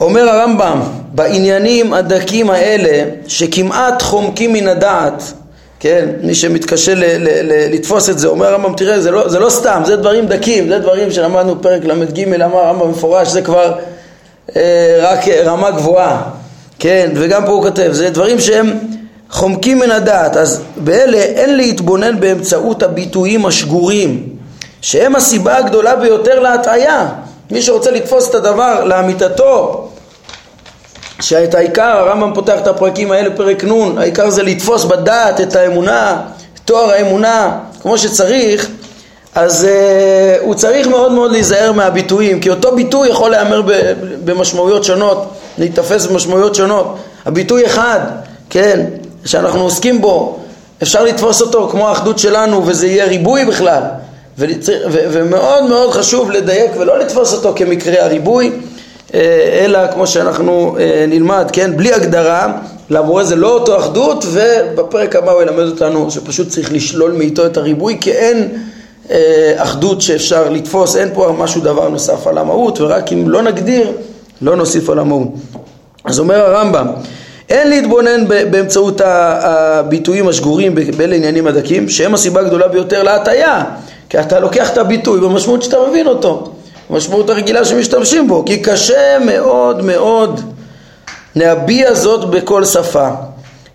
אומר 0.00 0.28
הרמב"ם, 0.28 0.80
בעניינים 1.12 1.94
הדקים 1.94 2.50
האלה, 2.50 3.04
שכמעט 3.26 4.02
חומקים 4.02 4.52
מן 4.52 4.68
הדעת, 4.68 5.22
כן, 5.80 6.08
מי 6.22 6.34
שמתקשה 6.34 6.94
ל- 6.94 7.04
ל- 7.04 7.52
ל- 7.52 7.74
לתפוס 7.74 8.10
את 8.10 8.18
זה, 8.18 8.28
אומר 8.28 8.46
הרמב"ם, 8.46 8.74
תראה, 8.76 9.00
זה 9.00 9.10
לא, 9.10 9.28
זה 9.28 9.38
לא 9.38 9.50
סתם, 9.50 9.82
זה 9.84 9.96
דברים 9.96 10.26
דקים, 10.26 10.68
זה 10.68 10.78
דברים 10.78 11.10
שלמדנו 11.10 11.62
פרק 11.62 11.84
ל"ג, 11.84 12.32
אמר 12.42 12.58
הרמב"ם 12.58 12.90
מפורש, 12.90 13.28
זה 13.28 13.42
כבר 13.42 13.74
אה, 14.56 14.98
רק 15.02 15.28
רמה 15.28 15.70
גבוהה, 15.70 16.22
כן, 16.78 17.10
וגם 17.14 17.46
פה 17.46 17.52
הוא 17.52 17.62
כותב, 17.62 17.88
זה 17.92 18.10
דברים 18.10 18.40
שהם 18.40 18.78
חומקים 19.30 19.78
מן 19.78 19.90
הדעת, 19.90 20.36
אז 20.36 20.60
באלה 20.76 21.18
אין 21.18 21.56
להתבונן 21.56 22.20
באמצעות 22.20 22.82
הביטויים 22.82 23.46
השגורים, 23.46 24.28
שהם 24.80 25.16
הסיבה 25.16 25.56
הגדולה 25.56 25.96
ביותר 25.96 26.40
להטעיה. 26.40 27.08
מי 27.50 27.62
שרוצה 27.62 27.90
לתפוס 27.90 28.30
את 28.30 28.34
הדבר 28.34 28.84
לאמיתתו, 28.84 29.88
שאת 31.20 31.54
העיקר, 31.54 31.82
הרמב"ם 31.82 32.34
פותח 32.34 32.58
את 32.58 32.66
הפרקים 32.66 33.12
האלה, 33.12 33.36
פרק 33.36 33.64
נ', 33.64 33.98
העיקר 33.98 34.30
זה 34.30 34.42
לתפוס 34.42 34.84
בדעת 34.84 35.40
את 35.40 35.56
האמונה, 35.56 36.20
תואר 36.64 36.90
האמונה, 36.90 37.58
כמו 37.82 37.98
שצריך, 37.98 38.68
אז 39.34 39.64
uh, 39.64 40.42
הוא 40.42 40.54
צריך 40.54 40.86
מאוד 40.86 41.12
מאוד 41.12 41.32
להיזהר 41.32 41.72
מהביטויים, 41.72 42.40
כי 42.40 42.50
אותו 42.50 42.76
ביטוי 42.76 43.08
יכול 43.08 43.30
להיאמר 43.30 43.62
במשמעויות 44.24 44.84
שונות, 44.84 45.30
להיתפס 45.58 46.06
במשמעויות 46.06 46.54
שונות. 46.54 46.96
הביטוי 47.26 47.66
אחד, 47.66 48.00
כן, 48.50 48.86
שאנחנו 49.24 49.60
עוסקים 49.60 50.00
בו, 50.00 50.38
אפשר 50.82 51.04
לתפוס 51.04 51.40
אותו 51.40 51.68
כמו 51.70 51.88
האחדות 51.88 52.18
שלנו 52.18 52.66
וזה 52.66 52.86
יהיה 52.86 53.04
ריבוי 53.04 53.44
בכלל. 53.44 53.82
ומאוד 54.88 55.64
מאוד 55.68 55.90
חשוב 55.90 56.30
לדייק 56.30 56.70
ולא 56.78 56.98
לתפוס 56.98 57.32
אותו 57.32 57.52
כמקרה 57.56 58.04
הריבוי 58.04 58.52
אה, 59.14 59.64
אלא 59.64 59.92
כמו 59.92 60.06
שאנחנו 60.06 60.76
אה, 60.80 61.04
נלמד, 61.08 61.50
כן, 61.52 61.76
בלי 61.76 61.92
הגדרה, 61.92 62.52
למורה 62.90 63.24
זה 63.24 63.36
לא 63.36 63.54
אותו 63.54 63.78
אחדות 63.78 64.24
ובפרק 64.32 65.16
הבא 65.16 65.32
הוא 65.32 65.42
ילמד 65.42 65.64
אותנו 65.64 66.10
שפשוט 66.10 66.48
צריך 66.48 66.72
לשלול 66.72 67.12
מאיתו 67.12 67.46
את 67.46 67.56
הריבוי 67.56 67.98
כי 68.00 68.12
אין 68.12 68.48
אה, 69.10 69.52
אחדות 69.56 70.00
שאפשר 70.00 70.50
לתפוס, 70.50 70.96
אין 70.96 71.08
פה 71.14 71.36
משהו 71.38 71.60
דבר 71.60 71.88
נוסף 71.88 72.26
על 72.26 72.38
המהות 72.38 72.80
ורק 72.80 73.12
אם 73.12 73.30
לא 73.30 73.42
נגדיר 73.42 73.92
לא 74.42 74.56
נוסיף 74.56 74.90
על 74.90 74.98
המהות. 74.98 75.28
אז 76.04 76.18
אומר 76.18 76.40
הרמב"ם 76.40 76.86
אין 77.48 77.70
להתבונן 77.70 78.28
באמצעות 78.28 79.00
הביטויים 79.04 80.28
השגורים 80.28 80.74
באלה 80.96 81.16
עניינים 81.16 81.46
הדקים 81.46 81.88
שהם 81.88 82.14
הסיבה 82.14 82.40
הגדולה 82.40 82.68
ביותר 82.68 83.02
להטיה 83.02 83.64
כי 84.08 84.20
אתה 84.20 84.40
לוקח 84.40 84.70
את 84.70 84.78
הביטוי 84.78 85.20
במשמעות 85.20 85.62
שאתה 85.62 85.76
מבין 85.90 86.06
אותו 86.06 86.54
המשמעות 86.90 87.30
הרגילה 87.30 87.64
שמשתמשים 87.64 88.28
בו, 88.28 88.44
כי 88.44 88.62
קשה 88.62 89.18
מאוד 89.26 89.84
מאוד 89.84 90.40
להביע 91.36 91.94
זאת 91.94 92.30
בכל 92.30 92.64
שפה, 92.64 93.08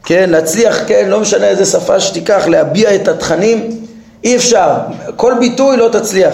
כן, 0.05 0.29
להצליח, 0.29 0.79
כן, 0.87 1.09
לא 1.09 1.19
משנה 1.19 1.47
איזה 1.47 1.65
שפה 1.65 1.99
שתיקח, 1.99 2.47
להביע 2.47 2.95
את 2.95 3.07
התכנים, 3.07 3.69
אי 4.23 4.35
אפשר, 4.35 4.73
כל 5.15 5.33
ביטוי 5.39 5.77
לא 5.77 5.89
תצליח, 5.91 6.33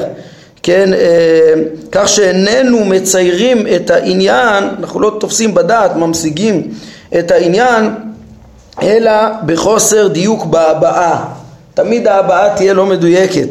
כן, 0.64 0.94
אה, 0.94 1.54
כך 1.92 2.10
שאיננו 2.10 2.86
מציירים 2.86 3.68
את 3.76 3.90
העניין, 3.90 4.64
אנחנו 4.80 5.00
לא 5.00 5.18
תופסים 5.20 5.54
בדעת, 5.54 5.96
ממשיגים 5.96 6.72
את 7.20 7.32
העניין, 7.32 7.96
אלא 8.82 9.12
בחוסר 9.46 10.08
דיוק 10.08 10.46
בהבעה, 10.46 11.26
תמיד 11.74 12.08
ההבעה 12.08 12.56
תהיה 12.56 12.74
לא 12.74 12.86
מדויקת, 12.86 13.50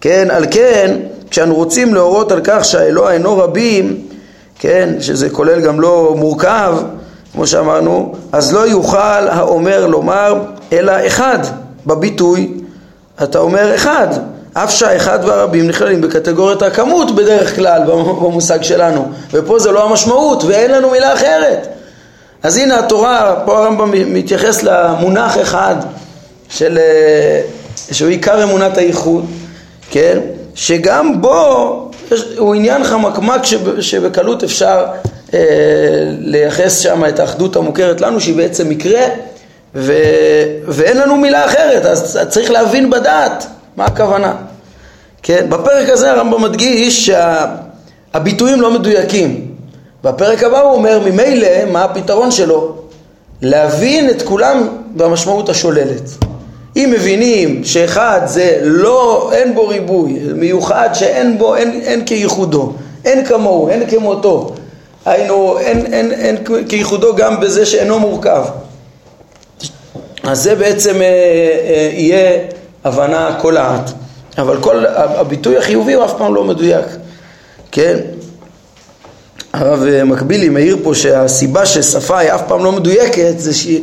כן, 0.00 0.28
על 0.30 0.44
כן 0.50 0.96
כשאנו 1.30 1.54
רוצים 1.54 1.94
להורות 1.94 2.32
על 2.32 2.40
כך 2.44 2.64
שהאלוה 2.64 3.12
אינו 3.12 3.38
רבים, 3.38 4.02
כן, 4.58 4.94
שזה 5.00 5.30
כולל 5.30 5.60
גם 5.60 5.80
לא 5.80 6.14
מורכב, 6.18 6.76
כמו 7.32 7.46
שאמרנו, 7.46 8.14
אז 8.32 8.52
לא 8.52 8.68
יוכל 8.68 9.28
האומר 9.28 9.86
לומר 9.86 10.34
אלא 10.72 10.92
אחד 11.06 11.38
בביטוי, 11.86 12.52
אתה 13.22 13.38
אומר 13.38 13.74
אחד, 13.74 14.08
אף 14.52 14.70
שהאחד 14.70 15.18
והרבים 15.22 15.68
נכללים 15.68 16.00
בקטגוריית 16.00 16.62
הכמות 16.62 17.14
בדרך 17.14 17.56
כלל 17.56 17.82
במושג 17.86 18.62
שלנו, 18.62 19.08
ופה 19.32 19.58
זה 19.58 19.72
לא 19.72 19.88
המשמעות 19.88 20.44
ואין 20.44 20.70
לנו 20.70 20.90
מילה 20.90 21.14
אחרת. 21.14 21.68
אז 22.42 22.56
הנה 22.56 22.78
התורה, 22.78 23.42
פה 23.44 23.58
הרמב"ם 23.58 24.14
מתייחס 24.14 24.62
למונח 24.62 25.38
אחד 25.40 25.76
של, 26.48 26.78
אה, 26.78 27.40
שהוא 27.92 28.08
עיקר 28.08 28.42
אמונת 28.42 28.76
הייחוד, 28.76 29.26
כן? 29.90 30.18
שגם 30.54 31.20
בו 31.20 31.90
הוא 32.36 32.54
עניין 32.54 32.84
חמקמק 32.84 33.44
שב, 33.44 33.80
שבקלות 33.80 34.44
אפשר 34.44 34.86
אה, 35.34 35.38
לייחס 36.18 36.78
שם 36.78 37.04
את 37.04 37.18
האחדות 37.18 37.56
המוכרת 37.56 38.00
לנו 38.00 38.20
שהיא 38.20 38.36
בעצם 38.36 38.68
מקרה 38.68 39.02
ו, 39.74 39.92
ואין 40.68 40.96
לנו 40.96 41.16
מילה 41.16 41.44
אחרת 41.44 41.86
אז 41.86 42.18
צריך 42.28 42.50
להבין 42.50 42.90
בדעת 42.90 43.46
מה 43.76 43.84
הכוונה. 43.84 44.34
כן, 45.22 45.46
בפרק 45.48 45.88
הזה 45.88 46.10
הרמב"ם 46.10 46.42
מדגיש 46.42 47.10
שהביטויים 48.14 48.60
לא 48.60 48.70
מדויקים 48.70 49.47
בפרק 50.04 50.42
הבא 50.42 50.60
הוא 50.60 50.72
אומר 50.72 51.00
ממילא 51.04 51.64
מה 51.72 51.84
הפתרון 51.84 52.30
שלו 52.30 52.74
להבין 53.42 54.10
את 54.10 54.22
כולם 54.22 54.68
במשמעות 54.96 55.48
השוללת 55.48 56.10
אם 56.76 56.90
מבינים 56.94 57.64
שאחד 57.64 58.20
זה 58.24 58.58
לא, 58.62 59.30
אין 59.32 59.54
בו 59.54 59.68
ריבוי, 59.68 60.18
מיוחד 60.34 60.88
שאין 60.94 61.38
בו, 61.38 61.56
אין, 61.56 61.80
אין 61.82 62.06
כייחודו, 62.06 62.72
אין 63.04 63.24
כמוהו, 63.24 63.68
אין 63.68 63.90
כמותו, 63.90 64.54
היינו, 65.06 65.58
אין, 65.58 65.94
אין, 65.94 66.12
אין 66.12 66.36
כייחודו 66.68 67.16
גם 67.16 67.40
בזה 67.40 67.66
שאינו 67.66 67.98
מורכב. 67.98 68.44
אז 70.22 70.42
זה 70.42 70.54
בעצם 70.54 70.94
אה, 70.94 71.06
אה, 71.06 71.90
יהיה 71.92 72.38
הבנה 72.84 73.36
קולעת, 73.40 73.90
אבל 74.38 74.60
כל 74.60 74.86
הביטוי 74.86 75.58
החיובי 75.58 75.92
הוא 75.92 76.04
אף 76.04 76.14
פעם 76.18 76.34
לא 76.34 76.44
מדויק, 76.44 76.86
כן? 77.72 77.96
הרב 79.52 79.84
מקבילי 80.04 80.48
מעיר 80.48 80.76
פה 80.82 80.94
שהסיבה 80.94 81.66
ששפה 81.66 82.18
היא 82.18 82.32
אף 82.32 82.42
פעם 82.48 82.64
לא 82.64 82.72
מדויקת 82.72 83.34
זה 83.38 83.54
שהיא 83.54 83.80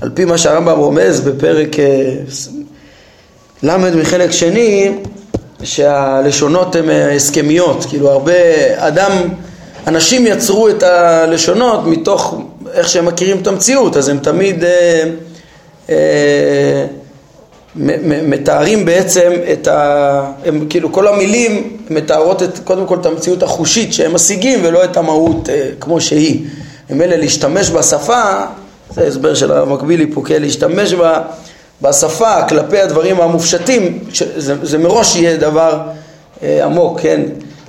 על 0.00 0.10
פי 0.14 0.24
מה 0.24 0.38
שהרמב"ם 0.38 0.78
רומז 0.78 1.20
בפרק 1.20 1.78
אה, 1.78 2.14
ל' 3.62 3.76
מחלק 3.76 4.30
שני, 4.30 4.92
שהלשונות 5.62 6.76
הן 6.76 6.90
אה, 6.90 7.14
הסכמיות, 7.14 7.84
כאילו 7.88 8.10
הרבה 8.10 8.32
אדם, 8.76 9.12
אנשים 9.86 10.26
יצרו 10.26 10.68
את 10.68 10.82
הלשונות 10.82 11.86
מתוך 11.86 12.34
איך 12.72 12.88
שהם 12.88 13.06
מכירים 13.06 13.38
את 13.42 13.46
המציאות, 13.46 13.96
אז 13.96 14.08
הם 14.08 14.18
תמיד 14.18 14.64
אה, 14.64 15.04
אה, 15.90 16.86
מתארים 18.22 18.84
בעצם 18.84 19.32
את 19.52 19.68
ה... 19.68 20.32
הם 20.44 20.66
כאילו 20.70 20.92
כל 20.92 21.08
המילים 21.08 21.77
מתארות 21.90 22.42
את, 22.42 22.58
קודם 22.64 22.86
כל 22.86 22.98
את 23.00 23.06
המציאות 23.06 23.42
החושית 23.42 23.92
שהם 23.92 24.14
משיגים 24.14 24.60
ולא 24.62 24.84
את 24.84 24.96
המהות 24.96 25.48
אה, 25.48 25.70
כמו 25.80 26.00
שהיא. 26.00 26.46
ממילא 26.90 27.16
להשתמש 27.16 27.70
בשפה 27.70 28.22
זה 28.90 29.06
הסבר 29.06 29.34
של 29.34 29.52
הרב 29.52 29.68
מקבילי 29.68 30.06
פה, 30.14 30.22
כן, 30.24 30.42
להשתמש 30.42 30.94
בה, 30.94 31.20
בשפה 31.82 32.42
כלפי 32.48 32.80
הדברים 32.80 33.20
המופשטים, 33.20 33.98
זה, 34.36 34.54
זה 34.62 34.78
מראש 34.78 35.16
יהיה 35.16 35.36
דבר 35.36 35.80
אה, 36.42 36.64
עמוק, 36.64 37.00
כן, 37.00 37.20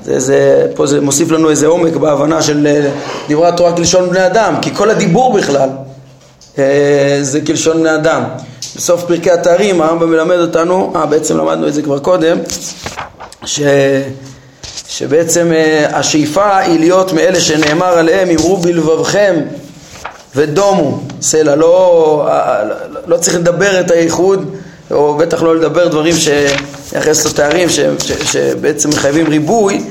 זה, 0.05 0.19
זה, 0.19 0.67
פה 0.75 0.88
זה 0.88 1.01
מוסיף 1.01 1.32
לנו 1.32 1.49
איזה 1.49 1.67
עומק 1.67 1.95
בהבנה 1.95 2.41
של 2.41 2.67
אה, 2.67 2.89
דברי 3.29 3.47
התורה 3.47 3.75
כלשון 3.75 4.10
בני 4.10 4.25
אדם, 4.25 4.55
כי 4.62 4.75
כל 4.75 4.89
הדיבור 4.89 5.34
בכלל 5.34 5.69
אה, 6.58 7.17
זה 7.21 7.41
כלשון 7.41 7.77
בני 7.77 7.95
אדם. 7.95 8.23
בסוף 8.75 9.03
פרקי 9.03 9.32
התארים 9.32 9.82
הרמב"ם 9.82 10.10
מלמד 10.10 10.38
אותנו, 10.38 10.93
אה 10.95 11.05
בעצם 11.05 11.38
למדנו 11.38 11.67
את 11.67 11.73
זה 11.73 11.82
כבר 11.82 11.99
קודם, 11.99 12.38
ש... 13.45 13.60
שבעצם 14.88 15.52
אה, 15.54 15.97
השאיפה 15.97 16.58
היא 16.58 16.80
להיות 16.80 17.13
מאלה 17.13 17.39
שנאמר 17.39 17.97
עליהם 17.97 18.30
אמרו 18.30 18.58
בלבבכם 18.58 19.36
ודומו 20.36 20.99
סלע, 21.21 21.56
לא, 21.56 22.30
לא 23.06 23.17
צריך 23.17 23.36
לדבר 23.36 23.80
את 23.80 23.91
הייחוד, 23.91 24.56
או 24.91 25.17
בטח 25.17 25.43
לא 25.43 25.56
לדבר 25.56 25.88
דברים 25.88 26.15
שיחס 26.15 27.25
לתארים 27.25 27.69
ש, 27.69 27.80
ש, 27.80 28.12
שבעצם 28.12 28.89
מחייבים 28.89 29.28
ריבוי, 29.28 29.84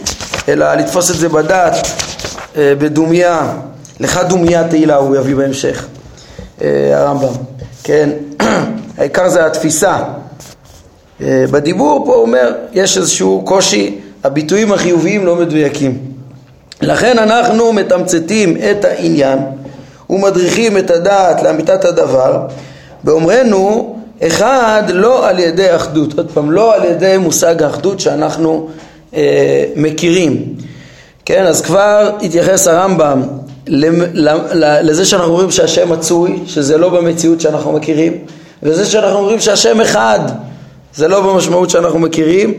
אלא 0.48 0.74
לתפוס 0.74 1.10
את 1.10 1.16
זה 1.16 1.28
בדעת, 1.28 1.74
אה, 2.56 2.72
בדומיה, 2.78 3.52
לך 4.00 4.20
דומיה 4.28 4.68
תהילה 4.68 4.96
הוא 4.96 5.16
יביא 5.16 5.34
בהמשך, 5.34 5.86
אה, 6.62 6.90
הרמב"ם, 6.92 7.32
כן, 7.84 8.10
העיקר 8.98 9.28
זה 9.28 9.46
התפיסה. 9.46 9.96
אה, 11.22 11.44
בדיבור 11.50 12.02
פה 12.06 12.14
הוא 12.14 12.22
אומר, 12.22 12.52
יש 12.72 12.98
איזשהו 12.98 13.42
קושי, 13.44 13.98
הביטויים 14.24 14.72
החיוביים 14.72 15.26
לא 15.26 15.36
מדויקים. 15.36 15.98
לכן 16.82 17.18
אנחנו 17.18 17.72
מתמצתים 17.72 18.56
את 18.70 18.84
העניין 18.84 19.38
ומדריכים 20.10 20.78
את 20.78 20.90
הדעת 20.90 21.42
לאמיתת 21.42 21.84
הדבר, 21.84 22.46
באומרנו 23.04 23.96
אחד 24.22 24.82
לא 24.88 25.28
על 25.28 25.38
ידי 25.38 25.76
אחדות, 25.76 26.18
עוד 26.18 26.30
פעם 26.34 26.50
לא 26.50 26.74
על 26.74 26.84
ידי 26.84 27.16
מושג 27.18 27.62
האחדות 27.62 28.00
שאנחנו 28.00 28.68
אה, 29.14 29.64
מכירים, 29.76 30.54
כן 31.24 31.46
אז 31.46 31.60
כבר 31.60 32.10
התייחס 32.22 32.68
הרמב"ם 32.68 33.22
לזה 34.82 35.04
שאנחנו 35.04 35.32
אומרים 35.32 35.50
שהשם 35.50 35.92
מצוי, 35.92 36.38
שזה 36.46 36.78
לא 36.78 36.88
במציאות 36.88 37.40
שאנחנו 37.40 37.72
מכירים, 37.72 38.12
וזה 38.62 38.86
שאנחנו 38.86 39.18
אומרים 39.18 39.40
שהשם 39.40 39.80
אחד, 39.80 40.20
זה 40.94 41.08
לא 41.08 41.20
במשמעות 41.20 41.70
שאנחנו 41.70 41.98
מכירים, 41.98 42.54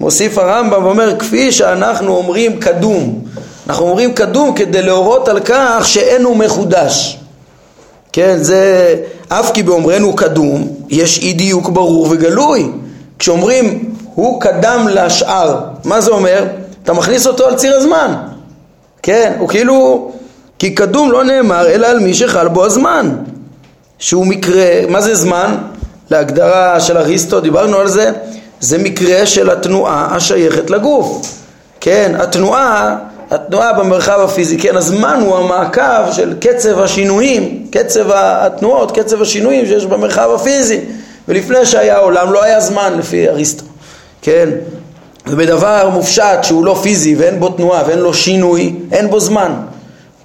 מוסיף 0.00 0.38
הרמב"ם 0.38 0.84
ואומר 0.84 1.18
כפי 1.18 1.52
שאנחנו 1.52 2.16
אומרים 2.16 2.60
קדום 2.60 3.24
אנחנו 3.66 3.86
אומרים 3.86 4.12
קדום 4.14 4.54
כדי 4.54 4.82
להורות 4.82 5.28
על 5.28 5.40
כך 5.40 5.80
שאין 5.84 6.24
הוא 6.24 6.36
מחודש. 6.36 7.18
כן, 8.12 8.36
זה 8.40 8.94
אף 9.28 9.50
כי 9.52 9.62
באומרנו 9.62 10.16
קדום, 10.16 10.68
יש 10.88 11.18
אי 11.18 11.32
דיוק 11.32 11.68
ברור 11.68 12.08
וגלוי. 12.10 12.70
כשאומרים 13.18 13.94
הוא 14.14 14.40
קדם 14.40 14.88
לשאר, 14.90 15.60
מה 15.84 16.00
זה 16.00 16.10
אומר? 16.10 16.44
אתה 16.82 16.92
מכניס 16.92 17.26
אותו 17.26 17.46
על 17.46 17.56
ציר 17.56 17.76
הזמן. 17.76 18.14
כן, 19.02 19.32
הוא 19.38 19.48
כאילו, 19.48 20.10
כי 20.58 20.74
קדום 20.74 21.12
לא 21.12 21.24
נאמר 21.24 21.66
אלא 21.66 21.86
על 21.86 22.00
מי 22.00 22.14
שחל 22.14 22.48
בו 22.48 22.64
הזמן. 22.64 23.16
שהוא 23.98 24.26
מקרה, 24.26 24.66
מה 24.88 25.00
זה 25.00 25.14
זמן? 25.14 25.54
להגדרה 26.10 26.80
של 26.80 26.98
אריסטו, 26.98 27.40
דיברנו 27.40 27.76
על 27.76 27.88
זה, 27.88 28.12
זה 28.60 28.78
מקרה 28.78 29.26
של 29.26 29.50
התנועה 29.50 30.08
השייכת 30.16 30.70
לגוף. 30.70 31.26
כן, 31.80 32.12
התנועה 32.18 32.96
התנועה 33.30 33.72
במרחב 33.72 34.20
הפיזי, 34.20 34.58
כן, 34.58 34.76
הזמן 34.76 35.20
הוא 35.24 35.36
המעקב 35.36 36.12
של 36.12 36.34
קצב 36.40 36.80
השינויים, 36.80 37.66
קצב 37.70 38.06
התנועות, 38.12 38.98
קצב 38.98 39.22
השינויים 39.22 39.66
שיש 39.66 39.86
במרחב 39.86 40.30
הפיזי, 40.34 40.80
ולפני 41.28 41.66
שהיה 41.66 41.98
עולם 41.98 42.32
לא 42.32 42.44
היה 42.44 42.60
זמן 42.60 42.98
לפי 42.98 43.28
אריסטו, 43.28 43.64
כן? 44.22 44.48
ובדבר 45.26 45.90
מופשט 45.92 46.38
שהוא 46.42 46.64
לא 46.64 46.78
פיזי 46.82 47.14
ואין 47.14 47.40
בו 47.40 47.48
תנועה 47.48 47.82
ואין 47.86 47.98
לו 47.98 48.14
שינוי, 48.14 48.74
אין 48.92 49.10
בו 49.10 49.20
זמן, 49.20 49.52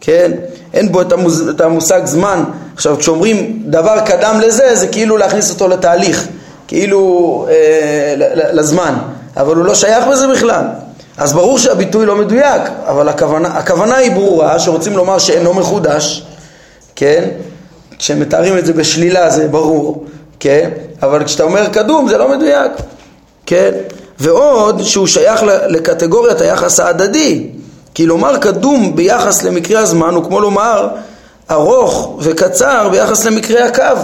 כן? 0.02 0.32
אין 0.73 0.91
בו 0.91 1.01
את, 1.01 1.12
המוס, 1.12 1.41
את 1.49 1.62
המושג 1.62 2.01
זמן. 2.05 2.43
עכשיו 2.75 2.97
כשאומרים 2.97 3.60
דבר 3.65 3.99
קדם 4.05 4.39
לזה, 4.43 4.75
זה 4.75 4.88
כאילו 4.88 5.17
להכניס 5.17 5.49
אותו 5.49 5.67
לתהליך, 5.67 6.27
כאילו 6.67 7.45
אה, 7.49 8.13
לזמן, 8.53 8.93
אבל 9.38 9.55
הוא 9.55 9.65
לא 9.65 9.75
שייך 9.75 10.08
בזה 10.08 10.27
בכלל. 10.27 10.65
אז 11.17 11.34
ברור 11.34 11.60
שהביטוי 11.60 12.05
לא 12.05 12.15
מדויק, 12.15 12.62
אבל 12.88 13.10
הכוונה, 13.10 13.47
הכוונה 13.47 13.95
היא 13.95 14.12
ברורה, 14.12 14.60
שרוצים 14.60 14.97
לומר 14.97 15.19
שאינו 15.19 15.53
מחודש, 15.53 16.25
כן? 16.95 17.23
כשמתארים 17.97 18.58
את 18.58 18.65
זה 18.65 18.73
בשלילה 18.73 19.29
זה 19.29 19.47
ברור, 19.47 20.05
כן? 20.39 20.69
אבל 21.01 21.23
כשאתה 21.23 21.43
אומר 21.43 21.69
קדום 21.69 22.10
זה 22.10 22.17
לא 22.17 22.38
מדויק, 22.38 22.71
כן? 23.45 23.71
ועוד 24.19 24.84
שהוא 24.84 25.08
שייך 25.08 25.43
לקטגוריית 25.67 26.41
היחס 26.41 26.79
ההדדי, 26.79 27.47
כי 27.93 28.06
לומר 28.06 28.38
קדום 28.38 28.95
ביחס 28.95 29.43
למקרה 29.43 29.82
הזמן 29.82 30.13
הוא 30.13 30.23
כמו 30.23 30.39
לומר 30.39 30.88
ארוך 31.52 32.17
וקצר 32.19 32.89
ביחס 32.89 33.25
למקרה 33.25 33.65
הקו, 33.65 34.02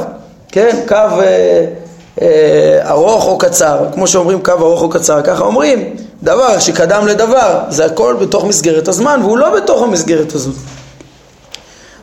כן? 0.51 0.79
קו 0.87 0.95
אה, 0.95 1.65
אה, 2.21 2.79
ארוך 2.89 3.27
או 3.27 3.37
קצר, 3.37 3.85
כמו 3.93 4.07
שאומרים 4.07 4.43
קו 4.43 4.51
ארוך 4.51 4.81
או 4.81 4.89
קצר, 4.89 5.21
ככה 5.21 5.43
אומרים 5.43 5.95
דבר 6.23 6.59
שקדם 6.59 7.07
לדבר, 7.07 7.59
זה 7.69 7.85
הכל 7.85 8.15
בתוך 8.19 8.45
מסגרת 8.45 8.87
הזמן 8.87 9.19
והוא 9.23 9.37
לא 9.37 9.55
בתוך 9.55 9.83
המסגרת 9.83 10.35
הזאת. 10.35 10.55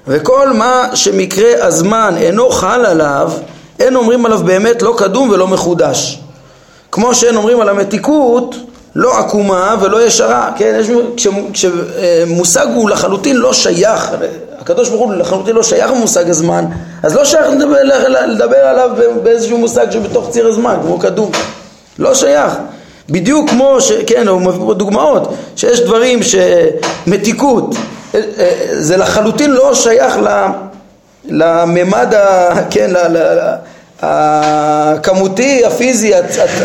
וכל 0.07 0.53
מה 0.53 0.89
שמקרה 0.95 1.67
הזמן 1.67 2.15
אינו 2.17 2.51
חל 2.51 2.87
עליו, 2.87 3.33
אין 3.81 3.97
אומרים 3.97 4.27
עליו 4.27 4.39
באמת 4.39 4.83
לא 4.83 4.95
קדום 4.99 5.31
ולא 5.31 5.47
מחודש. 5.47 6.21
כמו 6.93 7.15
שאין 7.15 7.37
אומרים 7.37 7.61
על 7.61 7.69
המתיקות 7.69 8.57
לא 8.95 9.19
עקומה 9.19 9.77
ולא 9.81 10.07
ישרה, 10.07 10.51
כן? 10.57 10.81
יש, 10.81 10.91
כשמושג 11.53 12.67
הוא 12.75 12.91
לחלוטין 12.91 13.37
לא 13.37 13.53
שייך, 13.53 14.11
הקדוש 14.59 14.89
ברוך 14.89 15.01
הוא 15.01 15.15
לחלוטין 15.15 15.55
לא 15.55 15.63
שייך 15.63 15.91
למושג 15.91 16.31
הזמן, 16.31 16.65
אז 17.03 17.15
לא 17.15 17.25
שייך 17.25 17.47
לדבר, 17.49 17.83
לדבר 18.27 18.57
עליו 18.57 18.91
באיזשהו 19.23 19.59
מושג 19.59 19.91
שבתוך 19.91 20.31
ציר 20.31 20.47
הזמן, 20.47 20.77
כמו 20.83 20.99
קדום, 20.99 21.31
לא 21.99 22.15
שייך. 22.15 22.53
בדיוק 23.11 23.51
כמו, 23.51 23.81
ש, 23.81 23.93
כן, 23.93 24.29
הוא 24.29 24.41
מביא 24.41 24.61
פה 24.67 24.75
דוגמאות, 24.75 25.35
שיש 25.57 25.81
דברים 25.81 26.21
שמתיקות, 26.23 27.75
אה, 28.15 28.21
אה, 28.39 28.67
זה 28.79 28.97
לחלוטין 28.97 29.51
לא 29.51 29.75
שייך 29.75 30.15
לממד, 31.29 32.15
ה, 32.15 32.55
כן, 32.71 32.91
ל, 32.91 33.19
ל, 33.19 33.55
הכמותי, 34.03 35.65
הפיזי, 35.65 36.13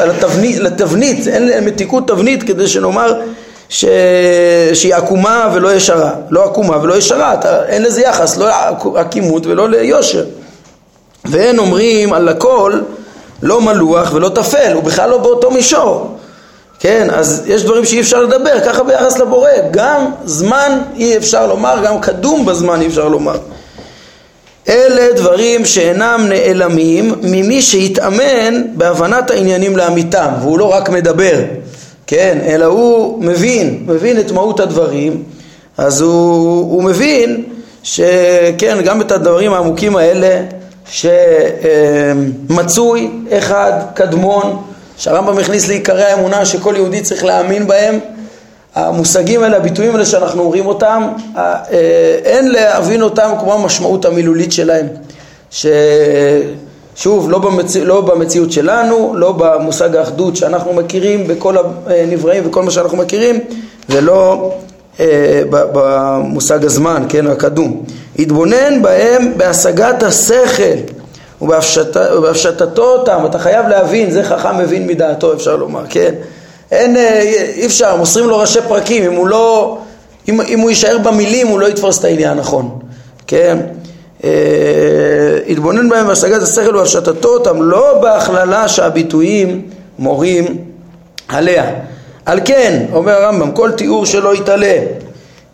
לתבנית, 0.06 0.60
לתבנית, 0.60 1.28
אין 1.28 1.66
מתיקות 1.66 2.08
תבנית 2.08 2.44
כדי 2.44 2.68
שנאמר 2.68 3.22
ש... 3.70 3.86
שהיא 4.74 4.96
עקומה 4.96 5.50
ולא 5.54 5.74
ישרה, 5.74 6.12
לא 6.30 6.46
עקומה 6.46 6.84
ולא 6.84 6.98
ישרה, 6.98 7.34
אתה, 7.34 7.66
אין 7.66 7.84
לזה 7.84 8.02
יחס, 8.02 8.38
לא 8.38 8.48
עקימות 8.96 9.46
ולא 9.46 9.70
ליושר. 9.70 10.26
ואין 11.26 11.60
אומרים 11.60 12.14
על 12.14 12.30
הכל 12.30 12.80
לא 13.42 13.62
מלוח 13.62 14.14
ולא 14.14 14.30
טפל, 14.30 14.72
הוא 14.74 14.84
בכלל 14.84 15.10
לא 15.10 15.18
באותו 15.18 15.52
מישור. 15.52 16.18
כן, 16.80 17.08
אז 17.12 17.44
יש 17.46 17.64
דברים 17.64 17.86
שאי 17.86 18.02
אפשר 18.02 18.22
לדבר, 18.22 18.60
ככה 18.66 18.84
ביחס 18.84 19.20
לבורא, 19.20 19.50
גם 19.72 20.06
זמן 20.26 20.80
אי 20.96 21.18
אפשר 21.18 21.48
לומר, 21.48 21.76
גם 21.84 22.00
קדום 22.02 22.46
בזמן 22.46 22.82
אי 22.82 22.88
אפשר 22.88 23.08
לומר. 23.08 23.38
אלה 24.70 25.14
דברים 25.14 25.66
שאינם 25.66 26.26
נעלמים 26.30 27.14
ממי 27.22 27.62
שהתאמן 27.62 28.62
בהבנת 28.76 29.30
העניינים 29.30 29.78
לאמיתם, 29.78 30.30
והוא 30.42 30.60
לא 30.60 30.66
רק 30.74 30.90
מדבר, 30.90 31.40
כן, 32.08 32.38
אלא 32.46 32.66
הוא 32.66 33.24
מבין, 33.24 33.84
מבין 33.88 34.20
את 34.20 34.32
מהות 34.32 34.60
הדברים, 34.60 35.24
אז 35.78 36.02
הוא, 36.02 36.74
הוא 36.74 36.84
מבין 36.84 37.44
שכן, 37.84 38.82
גם 38.86 39.02
את 39.02 39.12
הדברים 39.12 39.54
העמוקים 39.54 39.96
האלה 39.96 40.42
שמצוי 42.52 43.12
אחד 43.32 43.72
קדמון, 43.94 44.62
שהרמב"ם 44.98 45.38
הכניס 45.38 45.68
לעיקרי 45.68 46.04
האמונה 46.04 46.46
שכל 46.46 46.74
יהודי 46.78 47.02
צריך 47.02 47.24
להאמין 47.24 47.68
בהם 47.68 48.00
המושגים 48.78 49.44
האלה, 49.44 49.58
הביטויים 49.58 49.92
האלה 49.92 50.06
שאנחנו 50.06 50.44
אומרים 50.44 50.66
אותם, 50.66 51.08
אה, 51.38 51.54
אין 52.24 52.52
להבין 52.52 53.02
אותם 53.02 53.32
כמו 53.40 53.54
המשמעות 53.54 54.06
המילולית 54.06 54.52
שלהם. 54.52 54.88
ששוב, 55.52 57.30
לא, 57.32 57.38
במצ... 57.40 57.76
לא 57.76 58.02
במציאות 58.02 58.52
שלנו, 58.52 59.14
לא 59.16 59.32
במושג 59.32 59.96
האחדות 59.96 60.36
שאנחנו 60.36 60.74
מכירים 60.74 61.28
בכל 61.28 61.56
הנבראים 61.88 62.44
וכל 62.48 62.64
מה 62.64 62.72
שאנחנו 62.72 62.98
מכירים, 62.98 63.40
ולא 63.90 64.52
אה, 65.00 65.42
במושג 65.50 66.66
הזמן, 66.66 67.06
כן, 67.10 67.28
הקדום. 67.28 67.84
התבונן 68.20 68.82
בהם 68.82 69.34
בהשגת 69.38 70.04
השכל 70.04 70.78
ובהפשטתו 71.42 72.84
אותם, 72.84 73.26
אתה 73.26 73.40
חייב 73.40 73.68
להבין, 73.68 74.12
זה 74.12 74.24
חכם 74.24 74.58
מבין 74.58 74.88
מדעתו 74.88 75.34
אפשר 75.34 75.56
לומר, 75.56 75.84
כן? 75.90 76.14
אין, 76.72 76.98
אה, 76.98 77.22
אי 77.56 77.66
אפשר, 77.66 77.96
מוסרים 77.96 78.28
לו 78.28 78.38
ראשי 78.38 78.60
פרקים, 78.68 79.04
אם 79.04 79.14
הוא 79.14 79.28
לא, 79.28 79.78
אם, 80.30 80.42
אם 80.42 80.60
הוא 80.60 80.70
יישאר 80.70 80.98
במילים 80.98 81.48
הוא 81.48 81.60
לא 81.60 81.70
יתפוס 81.70 82.00
את 82.00 82.06
העניין 82.06 82.32
הנכון, 82.32 82.80
כן? 83.28 83.58
אה, 84.24 84.30
התבונן 85.50 85.90
בהם 85.90 86.08
בהשגת 86.08 86.42
השכל 86.42 86.76
והפשטתו 86.76 87.30
אותם, 87.30 87.62
לא 87.62 88.00
בהכללה 88.02 88.68
שהביטויים 88.68 89.62
מורים 90.00 90.58
עליה. 91.28 91.72
על 92.26 92.40
כן, 92.46 92.86
אומר 92.94 93.12
הרמב"ם, 93.12 93.52
כל 93.52 93.72
תיאור 93.72 94.06
שלא 94.06 94.36
יתעלה 94.36 94.80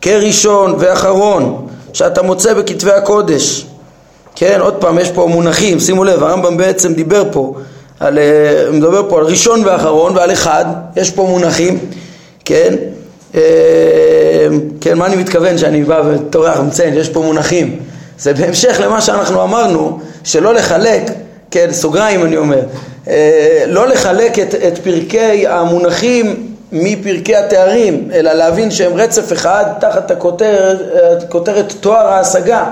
כראשון 0.01 0.75
ואחרון 0.79 1.67
שאתה 1.93 2.21
מוצא 2.21 2.53
בכתבי 2.53 2.91
הקודש, 2.91 3.65
כן, 4.35 4.59
עוד 4.61 4.73
פעם, 4.73 4.99
יש 4.99 5.11
פה 5.11 5.27
מונחים, 5.29 5.79
שימו 5.79 6.03
לב, 6.03 6.23
הרמב"ם 6.23 6.57
בעצם 6.57 6.93
דיבר 6.93 7.23
פה 7.31 7.53
על, 8.03 8.19
אה, 8.19 8.71
מדבר 8.71 9.09
פה 9.09 9.19
על 9.19 9.25
ראשון 9.25 9.65
ואחרון 9.65 10.17
ועל 10.17 10.31
אחד, 10.31 10.65
יש 10.95 11.11
פה 11.11 11.23
מונחים, 11.23 11.79
כן? 12.45 12.75
אה, 13.35 13.41
כן, 14.81 14.97
מה 14.97 15.05
אני 15.05 15.15
מתכוון 15.15 15.57
שאני 15.57 15.83
בא 15.83 16.01
וטורח 16.07 16.59
ומציין, 16.59 16.93
יש 16.93 17.09
פה 17.09 17.21
מונחים. 17.21 17.79
זה 18.19 18.33
בהמשך 18.33 18.79
למה 18.83 19.01
שאנחנו 19.01 19.43
אמרנו, 19.43 19.99
שלא 20.23 20.53
לחלק, 20.53 21.01
כן, 21.51 21.67
סוגריים 21.71 22.25
אני 22.25 22.37
אומר, 22.37 22.61
אה, 23.07 23.63
לא 23.67 23.87
לחלק 23.87 24.39
את, 24.39 24.55
את 24.55 24.77
פרקי 24.77 25.47
המונחים 25.47 26.47
מפרקי 26.71 27.35
התארים, 27.35 28.09
אלא 28.13 28.33
להבין 28.33 28.71
שהם 28.71 28.93
רצף 28.93 29.33
אחד 29.33 29.65
תחת 29.79 30.11
הכותרת, 30.11 31.23
הכותרת 31.23 31.73
תואר 31.79 32.07
ההשגה, 32.07 32.65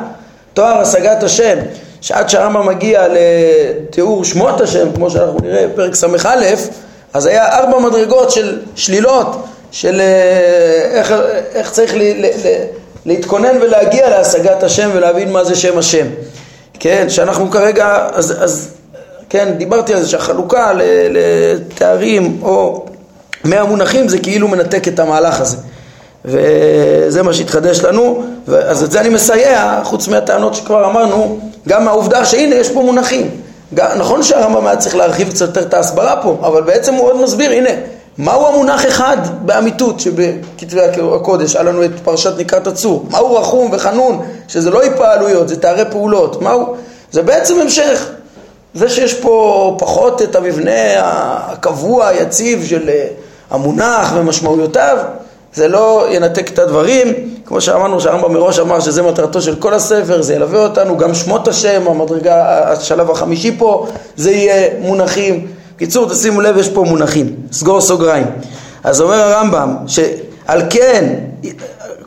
תואר 0.53 0.81
השגת 0.81 1.23
השם. 1.23 1.57
שעד 2.01 2.29
שהרמב"ם 2.29 2.67
מגיע 2.67 3.07
לתיאור 3.07 4.25
שמות 4.25 4.61
השם, 4.61 4.91
כמו 4.95 5.09
שאנחנו 5.09 5.39
נראה 5.43 5.67
בפרק 5.67 5.95
ס"א, 5.95 6.55
אז 7.13 7.25
היה 7.25 7.57
ארבע 7.57 7.79
מדרגות 7.79 8.31
של 8.31 8.59
שלילות, 8.75 9.45
של 9.71 10.01
אה, 10.01 10.99
איך, 10.99 11.13
איך 11.53 11.71
צריך 11.71 11.95
ל, 11.95 11.99
ל, 11.99 12.25
ל, 12.25 12.65
להתכונן 13.05 13.57
ולהגיע 13.61 14.09
להשגת 14.09 14.63
השם 14.63 14.89
ולהבין 14.93 15.31
מה 15.31 15.43
זה 15.43 15.55
שם 15.55 15.77
השם. 15.77 16.07
כן, 16.79 17.09
שאנחנו 17.09 17.51
כרגע, 17.51 18.07
אז, 18.13 18.43
אז 18.43 18.69
כן, 19.29 19.53
דיברתי 19.57 19.93
על 19.93 20.03
זה 20.03 20.09
שהחלוקה 20.09 20.73
לתארים 21.09 22.39
או 22.43 22.85
מהמונחים 23.43 24.07
זה 24.07 24.17
כאילו 24.17 24.47
מנתק 24.47 24.87
את 24.87 24.99
המהלך 24.99 25.41
הזה. 25.41 25.57
וזה 26.25 27.23
מה 27.23 27.33
שהתחדש 27.33 27.79
לנו, 27.79 28.23
אז 28.47 28.83
את 28.83 28.91
זה 28.91 29.01
אני 29.01 29.09
מסייע, 29.09 29.79
חוץ 29.83 30.07
מהטענות 30.07 30.55
שכבר 30.55 30.85
אמרנו, 30.85 31.39
גם 31.67 31.85
מהעובדה 31.85 32.25
שהנה 32.25 32.55
יש 32.55 32.69
פה 32.69 32.81
מונחים. 32.81 33.29
נכון 33.97 34.23
שהרמב"ם 34.23 34.67
היה 34.67 34.77
צריך 34.77 34.95
להרחיב 34.95 35.29
קצת 35.29 35.47
יותר 35.47 35.61
את 35.61 35.73
ההסברה 35.73 36.21
פה, 36.23 36.37
אבל 36.41 36.61
בעצם 36.61 36.93
הוא 36.93 37.07
עוד 37.07 37.21
מסביר, 37.21 37.51
הנה, 37.51 37.69
מהו 38.17 38.47
המונח 38.47 38.87
אחד 38.87 39.17
באמיתות 39.41 39.99
שבכתבי 39.99 40.81
הקודש, 41.15 41.55
היה 41.55 41.63
לנו 41.63 41.85
את 41.85 41.91
פרשת 42.03 42.33
נקרת 42.37 42.67
הצור, 42.67 43.05
מהו 43.09 43.35
רחום 43.35 43.69
וחנון, 43.73 44.21
שזה 44.47 44.69
לא 44.69 44.83
התפעלויות, 44.83 45.47
זה 45.47 45.59
תארי 45.59 45.83
פעולות, 45.91 46.41
מהו, 46.41 46.75
זה 47.11 47.21
בעצם 47.21 47.59
המשך. 47.59 48.09
זה 48.73 48.89
שיש 48.89 49.13
פה 49.13 49.75
פחות 49.79 50.21
את 50.21 50.35
המבנה 50.35 50.71
הקבוע, 50.97 52.07
היציב 52.07 52.65
של 52.65 52.89
אה, 52.89 53.07
המונח 53.49 54.13
ומשמעויותיו, 54.15 54.97
זה 55.53 55.67
לא 55.67 56.05
ינתק 56.11 56.49
את 56.49 56.59
הדברים, 56.59 57.07
כמו 57.45 57.61
שאמרנו 57.61 58.01
שהרמב"ם 58.01 58.33
מראש 58.33 58.59
אמר 58.59 58.79
שזה 58.79 59.01
מטרתו 59.01 59.41
של 59.41 59.55
כל 59.55 59.73
הספר, 59.73 60.21
זה 60.21 60.33
ילווה 60.35 60.63
אותנו, 60.63 60.97
גם 60.97 61.13
שמות 61.13 61.47
השם, 61.47 61.81
המדרגה, 61.87 62.63
השלב 62.71 63.11
החמישי 63.11 63.57
פה, 63.57 63.87
זה 64.15 64.31
יהיה 64.31 64.69
מונחים. 64.79 65.47
קיצור, 65.77 66.09
תשימו 66.09 66.41
לב, 66.41 66.57
יש 66.57 66.69
פה 66.69 66.83
מונחים, 66.83 67.35
סגור 67.51 67.81
סוגריים. 67.81 68.25
אז 68.83 69.01
אומר 69.01 69.15
הרמב"ם, 69.15 69.75
שעל 69.87 70.61
כן, 70.69 71.13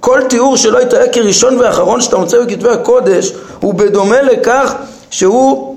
כל 0.01 0.21
תיאור 0.29 0.57
שלא 0.57 0.83
יתראה 0.83 1.09
כראשון 1.09 1.59
ואחרון 1.59 2.01
שאתה 2.01 2.17
מוצא 2.17 2.45
בכתבי 2.45 2.71
הקודש, 2.71 3.33
הוא 3.61 3.75
בדומה 3.75 4.23
לכך 4.23 4.75
שהוא 5.11 5.77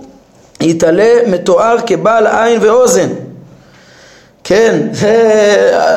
יתעלה 0.61 1.13
מתואר 1.27 1.75
כבעל 1.85 2.27
עין 2.27 2.59
ואוזן. 2.61 3.09
כן, 4.47 4.77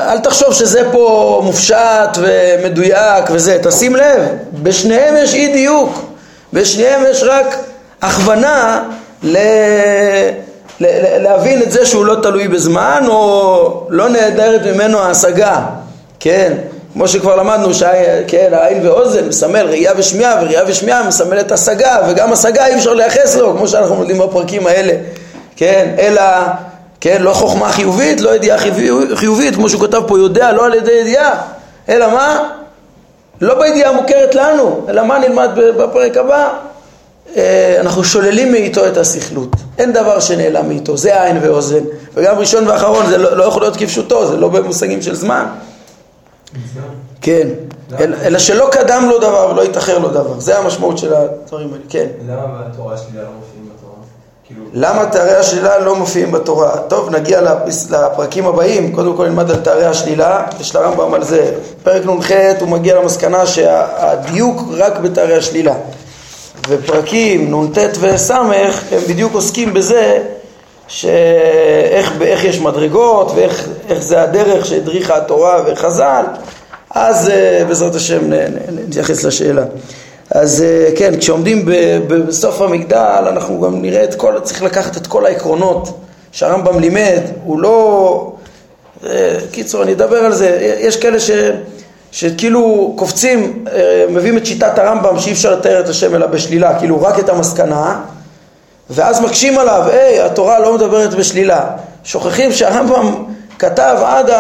אל 0.09 0.19
תחשוב 0.19 0.55
שזה 0.55 0.83
פה 0.93 1.41
מופשט 1.45 2.19
ומדויק 2.19 3.25
וזה, 3.31 3.59
תשים 3.63 3.97
לב, 3.97 4.23
בשניהם 4.53 5.15
יש 5.17 5.35
אי 5.35 5.53
דיוק, 5.53 6.05
בשניהם 6.53 7.03
יש 7.11 7.23
רק 7.23 7.57
הכוונה 8.03 8.83
ל... 9.23 9.39
להבין 11.19 11.63
את 11.63 11.73
זה 11.73 11.87
שהוא 11.87 12.05
לא 12.05 12.15
תלוי 12.23 12.49
בזמן 12.49 13.05
או 13.09 13.87
לא 13.89 14.09
נעדרת 14.09 14.67
ממנו 14.67 14.99
ההשגה, 14.99 15.61
כן, 16.21 16.53
כמו 16.93 17.09
שכבר 17.09 17.37
למדנו 17.37 17.69
כן, 18.27 18.49
העין 18.53 18.87
ואוזן 18.87 19.29
מסמל 19.29 19.67
ראייה 19.67 19.93
ושמיעה 19.97 20.37
וראייה 20.43 20.63
ושמיעה 20.67 21.09
מסמלת 21.09 21.53
השגה 21.53 21.99
וגם 22.09 22.33
השגה 22.33 22.67
אי 22.67 22.75
אפשר 22.75 22.95
לייחס 22.95 23.37
לו 23.37 23.57
כמו 23.57 23.69
שאנחנו 23.69 23.95
לומדים 23.95 24.19
בפרקים 24.19 24.67
האלה, 24.67 24.93
כן, 25.57 25.95
אלא, 25.99 26.23
כן, 27.01 27.23
לא 27.23 27.33
חוכמה 27.33 27.73
חיובית, 27.73 28.21
לא 28.21 28.35
ידיעה 28.35 28.59
חיובית 29.15 29.55
כמו 29.55 29.69
שהוא 29.69 29.87
כתב 29.87 30.03
פה 30.07 30.19
יודע 30.19 30.53
לא 30.53 30.67
על 30.67 30.75
ידי 30.75 30.93
ידיעה, 30.93 31.43
אלא 31.89 32.13
מה? 32.13 32.51
לא 33.41 33.59
בידיעה 33.59 33.93
מוכרת 33.93 34.35
לנו, 34.35 34.87
אלא 34.89 35.05
מה 35.05 35.19
נלמד 35.19 35.51
בפרק 35.55 36.17
הבא? 36.17 36.49
אה, 37.37 37.77
אנחנו 37.81 38.05
שוללים 38.05 38.53
מאיתו 38.53 38.87
את 38.89 38.97
הסכלות. 38.97 39.57
אין 39.79 39.93
דבר 39.93 40.21
שנעלם 40.21 40.69
מאיתו, 40.69 40.97
זה 40.97 41.23
עין 41.23 41.39
ואוזן. 41.43 41.85
וגם 42.15 42.39
ראשון 42.39 42.69
ואחרון 42.69 43.07
זה 43.07 43.19
לא, 43.19 43.37
לא 43.37 43.45
יכול 43.45 43.63
להיות 43.63 43.77
כפשוטו, 43.77 44.27
זה 44.27 44.37
לא 44.37 44.49
במושגים 44.49 45.03
של 45.03 45.15
זמן. 45.15 45.47
כן, 47.21 47.49
אלא 47.99 48.39
שלא 48.39 48.69
קדם 48.73 49.07
לו 49.11 49.19
דבר 49.19 49.49
ולא 49.53 49.63
יתאחר 49.65 49.99
לו 49.99 50.09
דבר. 50.09 50.41
זה 50.41 50.59
המשמעות 50.59 50.99
של 50.99 51.15
הדברים 51.15 51.73
האלה, 51.73 51.85
כן. 51.89 52.07
למה 52.29 52.45
מופיעים 53.39 53.69
בתורה? 53.69 53.80
כאילו- 53.80 53.80
למה 54.75 55.07
תארי 55.07 55.37
השלילה 55.37 55.79
לא 55.79 55.97
מופיעים 55.97 56.33
בתורה? 56.33 56.77
טוב, 56.89 57.11
נגיע 57.11 57.41
לפרקים 57.91 58.47
הבאים, 58.47 58.93
קודם 58.95 59.17
כל 59.17 59.29
נלמד 59.29 59.51
על 59.51 59.57
תארי 59.57 59.87
השלילה, 59.87 60.43
יש 60.61 60.75
לרמב"ם 60.75 61.15
על 61.15 61.25
זה. 61.25 61.53
פרק 61.83 62.07
נ"ח 62.07 62.31
הוא 62.61 62.69
מגיע 62.69 63.01
למסקנה 63.01 63.47
שהדיוק 63.47 64.63
רק 64.71 64.99
בתארי 64.99 65.37
השלילה. 65.37 65.75
ופרקים 66.69 67.55
נ"ט 67.55 67.79
וס' 68.01 68.31
הם 68.31 69.01
בדיוק 69.09 69.35
עוסקים 69.35 69.75
בזה 69.75 70.19
שאיך 70.89 72.13
יש 72.45 72.61
מדרגות 72.61 73.33
ואיך 73.35 73.69
זה 73.99 74.23
הדרך 74.23 74.67
שהדריכה 74.67 75.17
התורה 75.17 75.63
וחז"ל 75.67 76.25
אז 76.91 77.29
אה, 77.29 77.65
בעזרת 77.69 77.95
השם 77.95 78.21
נתייחס 78.73 79.25
לשאלה. 79.25 79.63
אז 80.31 80.63
אה, 80.63 80.89
כן, 80.97 81.17
כשעומדים 81.19 81.65
בסוף 82.09 82.61
המגדל 82.61 83.25
אנחנו 83.29 83.61
גם 83.61 83.83
נראה 83.83 84.05
את 84.05 84.15
כל, 84.15 84.41
צריך 84.43 84.63
לקחת 84.63 84.97
את 84.97 85.07
כל 85.07 85.27
העקרונות 85.27 86.01
שהרמב"ם 86.33 86.79
לימד, 86.79 87.21
הוא 87.45 87.61
לא... 87.61 88.33
אה, 89.07 89.37
קיצור, 89.51 89.83
אני 89.83 89.93
אדבר 89.93 90.17
על 90.17 90.33
זה, 90.33 90.77
יש 90.81 90.97
כאלה 90.97 91.21
ש... 91.21 91.31
שכאילו 92.13 92.95
קופצים, 92.97 93.65
מביאים 94.11 94.37
את 94.37 94.47
שיטת 94.47 94.79
הרמב"ם 94.79 95.19
שאי 95.19 95.33
אפשר 95.33 95.55
לתאר 95.55 95.81
את 95.81 95.89
השם 95.89 96.15
אלא 96.15 96.27
בשלילה, 96.27 96.79
כאילו 96.79 97.03
רק 97.03 97.19
את 97.19 97.29
המסקנה 97.29 98.01
ואז 98.91 99.21
מקשים 99.21 99.59
עליו, 99.59 99.83
היי, 99.93 100.21
התורה 100.21 100.59
לא 100.59 100.75
מדברת 100.75 101.15
בשלילה. 101.15 101.67
שוכחים 102.05 102.53
שהרמב"ם 102.53 103.25
כתב 103.59 103.97
עד 104.05 104.31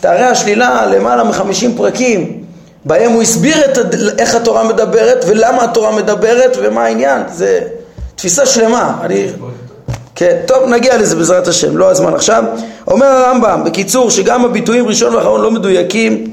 תארי 0.00 0.24
השלילה 0.24 0.86
למעלה 0.86 1.24
מחמישים 1.24 1.76
פרקים, 1.76 2.45
בהם 2.86 3.12
הוא 3.12 3.22
הסביר 3.22 3.64
את, 3.64 3.78
איך 4.18 4.34
התורה 4.34 4.64
מדברת 4.64 5.24
ולמה 5.28 5.64
התורה 5.64 5.96
מדברת 5.96 6.56
ומה 6.62 6.84
העניין, 6.84 7.22
זה 7.32 7.60
תפיסה 8.14 8.46
שלמה. 8.46 8.98
אני... 9.02 9.26
כן, 10.14 10.36
טוב, 10.46 10.68
נגיע 10.68 10.96
לזה 10.96 11.16
בעזרת 11.16 11.48
השם, 11.48 11.76
לא 11.76 11.90
הזמן 11.90 12.14
עכשיו. 12.14 12.44
אומר 12.88 13.06
הרמב"ם, 13.06 13.62
בקיצור, 13.64 14.10
שגם 14.10 14.44
הביטויים 14.44 14.86
ראשון 14.86 15.14
ואחרון 15.14 15.40
לא 15.40 15.50
מדויקים, 15.50 16.24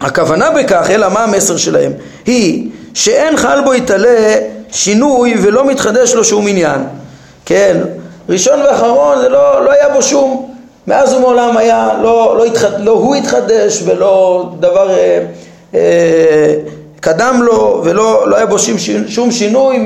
הכוונה 0.00 0.50
בכך, 0.50 0.90
אלא 0.90 1.08
מה 1.08 1.24
המסר 1.24 1.56
שלהם? 1.56 1.92
היא 2.26 2.70
שאין 2.94 3.36
חל 3.36 3.60
בו 3.64 3.74
יתעלה 3.74 4.34
שינוי 4.72 5.34
ולא 5.42 5.66
מתחדש 5.66 6.14
לו 6.14 6.24
שום 6.24 6.46
עניין. 6.46 6.80
כן, 7.44 7.80
ראשון 8.28 8.60
ואחרון 8.60 9.18
זה 9.20 9.28
לא, 9.28 9.64
לא 9.64 9.72
היה 9.72 9.88
בו 9.88 10.02
שום, 10.02 10.52
מאז 10.86 11.14
ומעולם 11.14 11.56
היה, 11.56 11.88
לא, 12.02 12.34
לא, 12.38 12.44
התחד, 12.44 12.80
לא 12.80 12.92
הוא 12.92 13.14
התחדש 13.14 13.82
ולא 13.86 14.46
דבר 14.60 14.90
אה, 14.90 15.20
קדם 17.00 17.40
לו 17.42 17.82
ולא 17.84 18.28
לא 18.28 18.36
היה 18.36 18.46
בו 18.46 18.58
שום, 18.58 18.76
שום 19.06 19.30
שינוי 19.30 19.78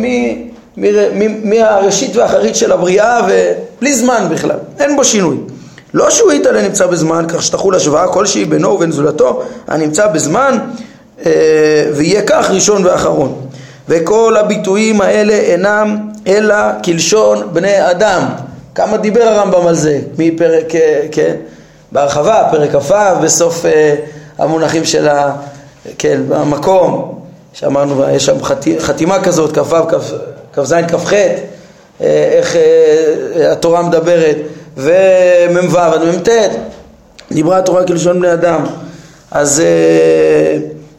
מהראשית 1.45 2.17
והאחרית 2.17 2.57
של 2.57 2.73
הבריאה 2.73 3.21
ובלי 3.29 3.95
זמן 3.95 4.27
בכלל, 4.31 4.57
אין 4.79 4.97
בו 4.97 5.05
שינוי. 5.05 5.37
לא 5.95 6.11
שהוא 6.11 6.33
יתעלה 6.33 6.63
נמצא 6.63 6.87
בזמן, 6.87 7.25
כך 7.29 7.43
שתחול 7.43 7.75
השוואה 7.75 8.09
כלשהי 8.09 8.45
בינו 8.45 8.69
ובין 8.69 8.93
זולתו 8.93 9.43
הנמצא 9.69 10.07
בזמן 10.07 10.59
אה, 11.27 11.33
ויהיה 11.95 12.23
כך 12.23 12.51
ראשון 12.51 12.87
ואחרון. 12.87 13.35
וכל 13.89 14.37
הביטויים 14.37 15.01
האלה 15.01 15.33
אינם 15.33 15.97
אלא 16.27 16.57
כלשון 16.85 17.49
בני 17.53 17.91
אדם. 17.91 18.23
כמה 18.75 18.97
דיבר 18.97 19.23
הרמב"ם 19.23 19.67
על 19.67 19.75
זה 19.75 19.99
מפרק, 20.19 20.75
אה, 20.75 21.01
כן, 21.13 21.35
בהרחבה, 21.93 22.49
פרק 22.51 22.71
כ"ו, 22.73 22.95
בסוף 23.23 23.67
אה, 23.67 23.95
המונחים 24.39 24.85
של 24.85 25.09
ה... 25.09 25.33
כן, 25.99 26.21
המקום, 26.33 27.21
שאמרנו, 27.53 28.05
יש 28.11 28.27
שם 28.27 28.37
חתימה 28.79 29.23
כזאת, 29.23 29.59
כ"ו, 29.59 29.77
כ"ז, 30.53 30.75
כ"ח, 30.89 31.13
איך 32.01 32.57
התורה 33.53 33.83
מדברת, 33.83 34.37
ומ"ו 34.77 35.79
עד 35.79 36.05
מ"ט, 36.05 36.29
דיברה 37.33 37.59
התורה 37.59 37.85
כלשון 37.85 38.21
בני 38.21 38.33
אדם. 38.33 38.65
אז 39.31 39.63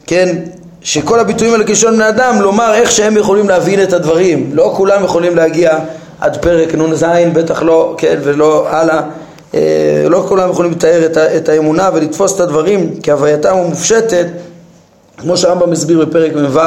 כן, 0.07 0.35
שכל 0.81 1.19
הביטויים 1.19 1.53
האלה 1.53 1.65
כלשון 1.65 1.95
בני 1.95 2.09
אדם, 2.09 2.41
לומר 2.41 2.73
איך 2.73 2.91
שהם 2.91 3.17
יכולים 3.17 3.49
להבין 3.49 3.83
את 3.83 3.93
הדברים. 3.93 4.49
לא 4.53 4.73
כולם 4.77 5.03
יכולים 5.03 5.35
להגיע 5.35 5.77
עד 6.19 6.37
פרק 6.41 6.75
נ"ז, 6.75 7.05
בטח 7.33 7.63
לא, 7.63 7.95
כן, 7.97 8.19
ולא 8.23 8.69
הלאה. 8.69 9.01
אה, 9.53 9.59
לא 10.09 10.25
כולם 10.27 10.49
יכולים 10.49 10.71
לתאר 10.71 11.05
את 11.37 11.49
האמונה 11.49 11.89
ולתפוס 11.93 12.35
את 12.35 12.39
הדברים 12.39 12.93
כהווייתם 13.03 13.57
המופשטת, 13.57 14.25
כמו 15.21 15.37
שהרמב"ם 15.37 15.69
מסביר 15.69 16.05
בפרק 16.05 16.31
מ"ו, 16.35 16.59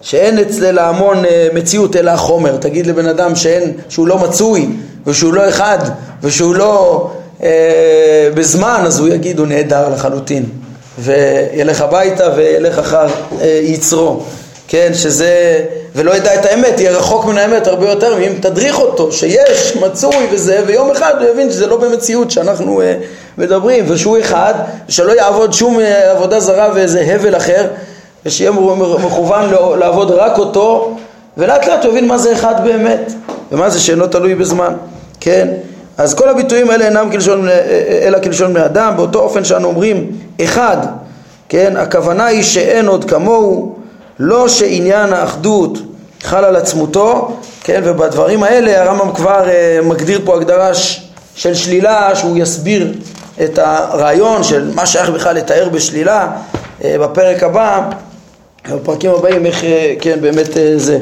שאין 0.00 0.38
אצל 0.38 0.78
ההמון 0.78 1.24
אה, 1.24 1.48
מציאות 1.54 1.96
אלא 1.96 2.10
החומר. 2.10 2.56
תגיד 2.56 2.86
לבן 2.86 3.06
אדם 3.06 3.36
שאין, 3.36 3.72
שהוא 3.88 4.06
לא 4.06 4.18
מצוי, 4.18 4.68
ושהוא 5.06 5.32
לא 5.32 5.48
אחד, 5.48 5.78
ושהוא 6.22 6.54
לא 6.54 7.10
אה, 7.42 8.28
בזמן, 8.34 8.82
אז 8.86 8.98
הוא 8.98 9.08
יגיד, 9.08 9.38
הוא 9.38 9.46
נהדר 9.46 9.88
לחלוטין. 9.88 10.44
וילך 10.98 11.80
הביתה 11.80 12.28
וילך 12.36 12.78
אחר 12.78 13.06
אה, 13.40 13.60
יצרו, 13.62 14.22
כן, 14.68 14.90
שזה, 14.94 15.64
ולא 15.94 16.16
ידע 16.16 16.34
את 16.34 16.44
האמת, 16.44 16.80
יהיה 16.80 16.92
רחוק 16.92 17.24
מן 17.24 17.38
האמת 17.38 17.66
הרבה 17.66 17.90
יותר, 17.90 18.14
ואם 18.18 18.32
תדריך 18.40 18.78
אותו 18.78 19.12
שיש, 19.12 19.76
מצוי 19.76 20.26
וזה, 20.30 20.62
ויום 20.66 20.90
אחד 20.90 21.14
הוא 21.20 21.28
יבין 21.30 21.50
שזה 21.50 21.66
לא 21.66 21.76
במציאות 21.76 22.30
שאנחנו 22.30 22.80
אה, 22.80 22.94
מדברים, 23.38 23.84
ושהוא 23.88 24.18
אחד, 24.20 24.54
ושלא 24.88 25.12
יעבוד 25.12 25.52
שום 25.52 25.80
אה, 25.80 26.10
עבודה 26.10 26.40
זרה 26.40 26.68
ואיזה 26.74 27.00
הבל 27.00 27.36
אחר, 27.36 27.66
ושיהיה 28.26 28.50
מכוון 29.04 29.50
לעבוד 29.78 30.10
רק 30.10 30.38
אותו, 30.38 30.96
ולאט 31.36 31.66
לאט 31.66 31.84
הוא 31.84 31.92
יבין 31.92 32.08
מה 32.08 32.18
זה 32.18 32.32
אחד 32.32 32.54
באמת, 32.64 33.12
ומה 33.52 33.70
זה 33.70 33.80
שאינו 33.80 34.06
תלוי 34.06 34.34
בזמן, 34.34 34.74
כן? 35.20 35.48
אז 35.98 36.14
כל 36.14 36.28
הביטויים 36.28 36.70
האלה 36.70 36.84
אינם 36.84 37.10
כלשון, 37.10 37.48
אלא 38.02 38.18
כלשון 38.18 38.54
בני 38.54 38.64
אדם, 38.64 38.92
באותו 38.96 39.18
אופן 39.18 39.44
שאנו 39.44 39.68
אומרים 39.68 40.10
אחד, 40.44 40.76
כן, 41.48 41.76
הכוונה 41.76 42.26
היא 42.26 42.42
שאין 42.42 42.86
עוד 42.86 43.04
כמוהו, 43.04 43.76
לא 44.18 44.48
שעניין 44.48 45.12
האחדות 45.12 45.78
חל 46.22 46.44
על 46.44 46.56
עצמותו, 46.56 47.36
כן, 47.64 47.80
ובדברים 47.84 48.42
האלה 48.42 48.82
הרמב"ם 48.82 49.14
כבר 49.14 49.48
אה, 49.48 49.78
מגדיר 49.82 50.20
פה 50.24 50.36
הגדרה 50.36 50.70
של 51.34 51.54
שלילה, 51.54 52.16
שהוא 52.16 52.36
יסביר 52.38 52.92
את 53.42 53.58
הרעיון 53.58 54.44
של 54.44 54.70
מה 54.74 54.86
שייך 54.86 55.10
בכלל 55.10 55.36
לתאר 55.36 55.68
בשלילה 55.68 56.28
אה, 56.84 56.96
בפרק 56.98 57.42
הבא, 57.42 57.90
בפרקים 58.72 59.10
הבאים, 59.10 59.46
איך, 59.46 59.64
אה, 59.64 59.94
כן, 60.00 60.20
באמת 60.20 60.56
אה, 60.56 60.72
זה, 60.76 60.98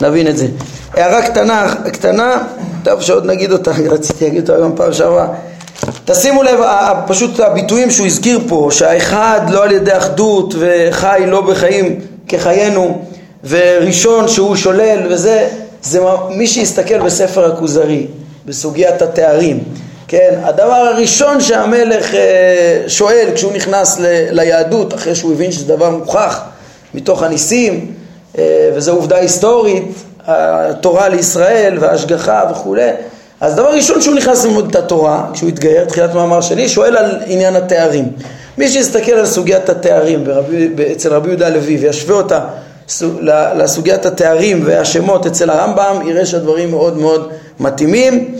נבין 0.00 0.28
את 0.28 0.36
זה. 0.36 0.46
הערה 0.94 1.22
קטנה, 1.22 1.74
קטנה, 1.92 2.42
טוב 2.84 3.02
שעוד 3.02 3.26
נגיד 3.26 3.52
אותה, 3.52 3.70
רציתי 3.90 4.24
להגיד 4.24 4.50
אותה 4.50 4.62
גם 4.62 4.76
פעם 4.76 4.92
שעברה. 4.92 5.28
תשימו 6.04 6.42
לב, 6.42 6.60
פשוט 7.06 7.40
הביטויים 7.40 7.90
שהוא 7.90 8.06
הזכיר 8.06 8.40
פה, 8.48 8.68
שהאחד 8.72 9.40
לא 9.50 9.64
על 9.64 9.72
ידי 9.72 9.96
אחדות 9.96 10.54
וחי 10.58 11.22
לא 11.26 11.40
בחיים 11.40 12.00
כחיינו, 12.28 13.04
וראשון 13.44 14.28
שהוא 14.28 14.56
שולל 14.56 15.06
וזה, 15.10 15.48
זה 15.82 16.00
מי 16.30 16.46
שיסתכל 16.46 16.98
בספר 16.98 17.52
הכוזרי, 17.52 18.06
בסוגיית 18.46 19.02
התארים, 19.02 19.64
כן, 20.12 20.40
הדבר 20.42 20.72
הראשון 20.72 21.40
שהמלך 21.40 22.14
אה, 22.14 22.84
שואל 22.86 23.28
כשהוא 23.34 23.52
נכנס 23.52 23.96
ליהדות, 24.30 24.94
אחרי 24.94 25.14
שהוא 25.14 25.32
הבין 25.32 25.52
שזה 25.52 25.76
דבר 25.76 25.90
מוכח 25.90 26.40
מתוך 26.94 27.22
הניסים, 27.22 27.92
אה, 28.38 28.70
וזו 28.74 28.92
עובדה 28.92 29.16
היסטורית, 29.16 29.84
התורה 30.26 31.08
לישראל 31.08 31.76
וההשגחה 31.80 32.42
וכולי. 32.50 32.90
אז 33.40 33.54
דבר 33.54 33.74
ראשון 33.74 34.02
שהוא 34.02 34.14
נכנס 34.14 34.44
ללמוד 34.44 34.68
את 34.70 34.76
התורה, 34.76 35.26
כשהוא 35.32 35.48
התגייר, 35.48 35.84
תחילת 35.84 36.14
מאמר 36.14 36.40
שני, 36.40 36.68
שואל 36.68 36.96
על 36.96 37.20
עניין 37.26 37.56
התארים. 37.56 38.08
מי 38.58 38.68
שיסתכל 38.68 39.12
על 39.12 39.26
סוגיית 39.26 39.68
התארים 39.68 40.24
ברבי, 40.24 40.68
אצל 40.92 41.12
רבי 41.12 41.28
יהודה 41.28 41.46
הלוי 41.46 41.76
וישווה 41.76 42.14
אותה 42.16 42.40
לסוגיית 43.56 44.06
התארים 44.06 44.62
והשמות 44.64 45.26
אצל 45.26 45.50
הרמב"ם, 45.50 46.08
יראה 46.08 46.26
שהדברים 46.26 46.70
מאוד 46.70 46.98
מאוד 46.98 47.30
מתאימים. 47.60 48.34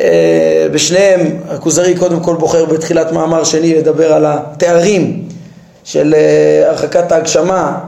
אה, 0.00 0.66
בשניהם 0.72 1.36
הכוזרי 1.48 1.94
קודם 1.94 2.20
כל 2.20 2.34
בוחר 2.36 2.64
בתחילת 2.64 3.12
מאמר 3.12 3.44
שני 3.44 3.74
לדבר 3.74 4.12
על 4.12 4.24
התארים 4.26 5.22
של 5.84 6.14
אה, 6.14 6.68
הרחקת 6.70 7.12
ההגשמה 7.12 7.78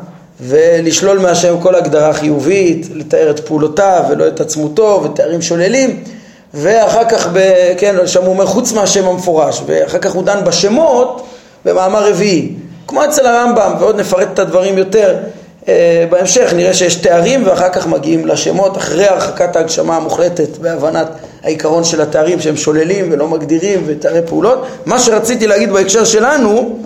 ולשלול 0.40 1.18
מהשם 1.18 1.60
כל 1.60 1.74
הגדרה 1.74 2.12
חיובית, 2.12 2.88
לתאר 2.94 3.30
את 3.30 3.40
פעולותיו 3.40 4.04
ולא 4.10 4.28
את 4.28 4.40
עצמותו 4.40 5.02
ותארים 5.04 5.42
שוללים 5.42 6.02
ואחר 6.54 7.04
כך, 7.08 7.28
ב, 7.32 7.38
כן, 7.78 7.96
שם 8.06 8.22
הוא 8.22 8.28
אומר 8.28 8.46
חוץ 8.46 8.72
מהשם 8.72 9.08
המפורש 9.08 9.62
ואחר 9.66 9.98
כך 9.98 10.12
הוא 10.12 10.24
דן 10.24 10.44
בשמות 10.44 11.26
במאמר 11.64 12.10
רביעי. 12.10 12.52
כמו 12.86 13.04
אצל 13.04 13.26
הרמב"ם 13.26 13.72
ועוד 13.80 14.00
נפרט 14.00 14.28
את 14.34 14.38
הדברים 14.38 14.78
יותר 14.78 15.16
אה, 15.68 16.06
בהמשך 16.10 16.52
נראה 16.56 16.74
שיש 16.74 16.94
תארים 16.94 17.46
ואחר 17.46 17.68
כך 17.68 17.86
מגיעים 17.86 18.26
לשמות 18.26 18.76
אחרי 18.76 19.06
הרחקת 19.06 19.56
ההגשמה 19.56 19.96
המוחלטת 19.96 20.58
בהבנת 20.58 21.06
העיקרון 21.42 21.84
של 21.84 22.00
התארים 22.00 22.40
שהם 22.40 22.56
שוללים 22.56 23.12
ולא 23.12 23.28
מגדירים 23.28 23.82
ותארי 23.86 24.20
פעולות. 24.26 24.66
מה 24.86 24.98
שרציתי 24.98 25.46
להגיד 25.46 25.72
בהקשר 25.72 26.04
שלנו 26.04 26.78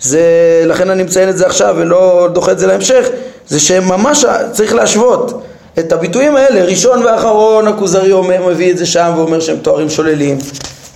זה, 0.00 0.22
לכן 0.66 0.90
אני 0.90 1.02
מציין 1.02 1.28
את 1.28 1.36
זה 1.36 1.46
עכשיו 1.46 1.74
ולא 1.78 2.28
דוחה 2.32 2.52
את 2.52 2.58
זה 2.58 2.66
להמשך, 2.66 3.08
זה 3.48 3.60
שממש 3.60 4.24
צריך 4.52 4.74
להשוות 4.74 5.42
את 5.78 5.92
הביטויים 5.92 6.36
האלה, 6.36 6.64
ראשון 6.64 7.04
ואחרון, 7.04 7.68
הכוזרי 7.68 8.12
מביא 8.46 8.70
את 8.70 8.78
זה 8.78 8.86
שם 8.86 9.12
ואומר 9.16 9.40
שהם 9.40 9.56
תוארים 9.56 9.90
שוללים 9.90 10.38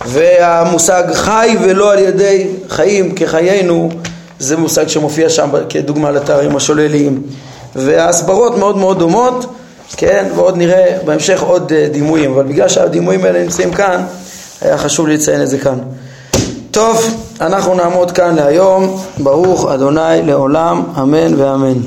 והמושג 0.05 1.03
חי 1.13 1.57
ולא 1.61 1.91
על 1.91 1.99
ידי 1.99 2.47
חיים 2.69 3.15
כחיינו 3.15 3.89
זה 4.39 4.57
מושג 4.57 4.87
שמופיע 4.87 5.29
שם 5.29 5.49
כדוגמה 5.69 6.11
לתארים 6.11 6.55
השוללים 6.55 7.21
וההסברות 7.75 8.57
מאוד 8.57 8.77
מאוד 8.77 8.99
דומות 8.99 9.45
כן, 9.95 10.25
ועוד 10.35 10.57
נראה 10.57 10.97
בהמשך 11.05 11.41
עוד 11.41 11.71
אה, 11.71 11.87
דימויים, 11.91 12.31
אבל 12.33 12.43
בגלל 12.43 12.69
שהדימויים 12.69 13.25
האלה 13.25 13.43
נמצאים 13.43 13.73
כאן, 13.73 14.05
היה 14.61 14.77
חשוב 14.77 15.07
לי 15.07 15.13
לציין 15.13 15.41
את 15.41 15.47
זה 15.47 15.57
כאן. 15.57 15.79
טוב, 16.71 17.25
אנחנו 17.41 17.73
נעמוד 17.73 18.11
כאן 18.11 18.35
להיום, 18.35 19.01
ברוך 19.17 19.65
אדוני 19.71 20.21
לעולם, 20.23 20.83
אמן 21.01 21.41
ואמן. 21.41 21.77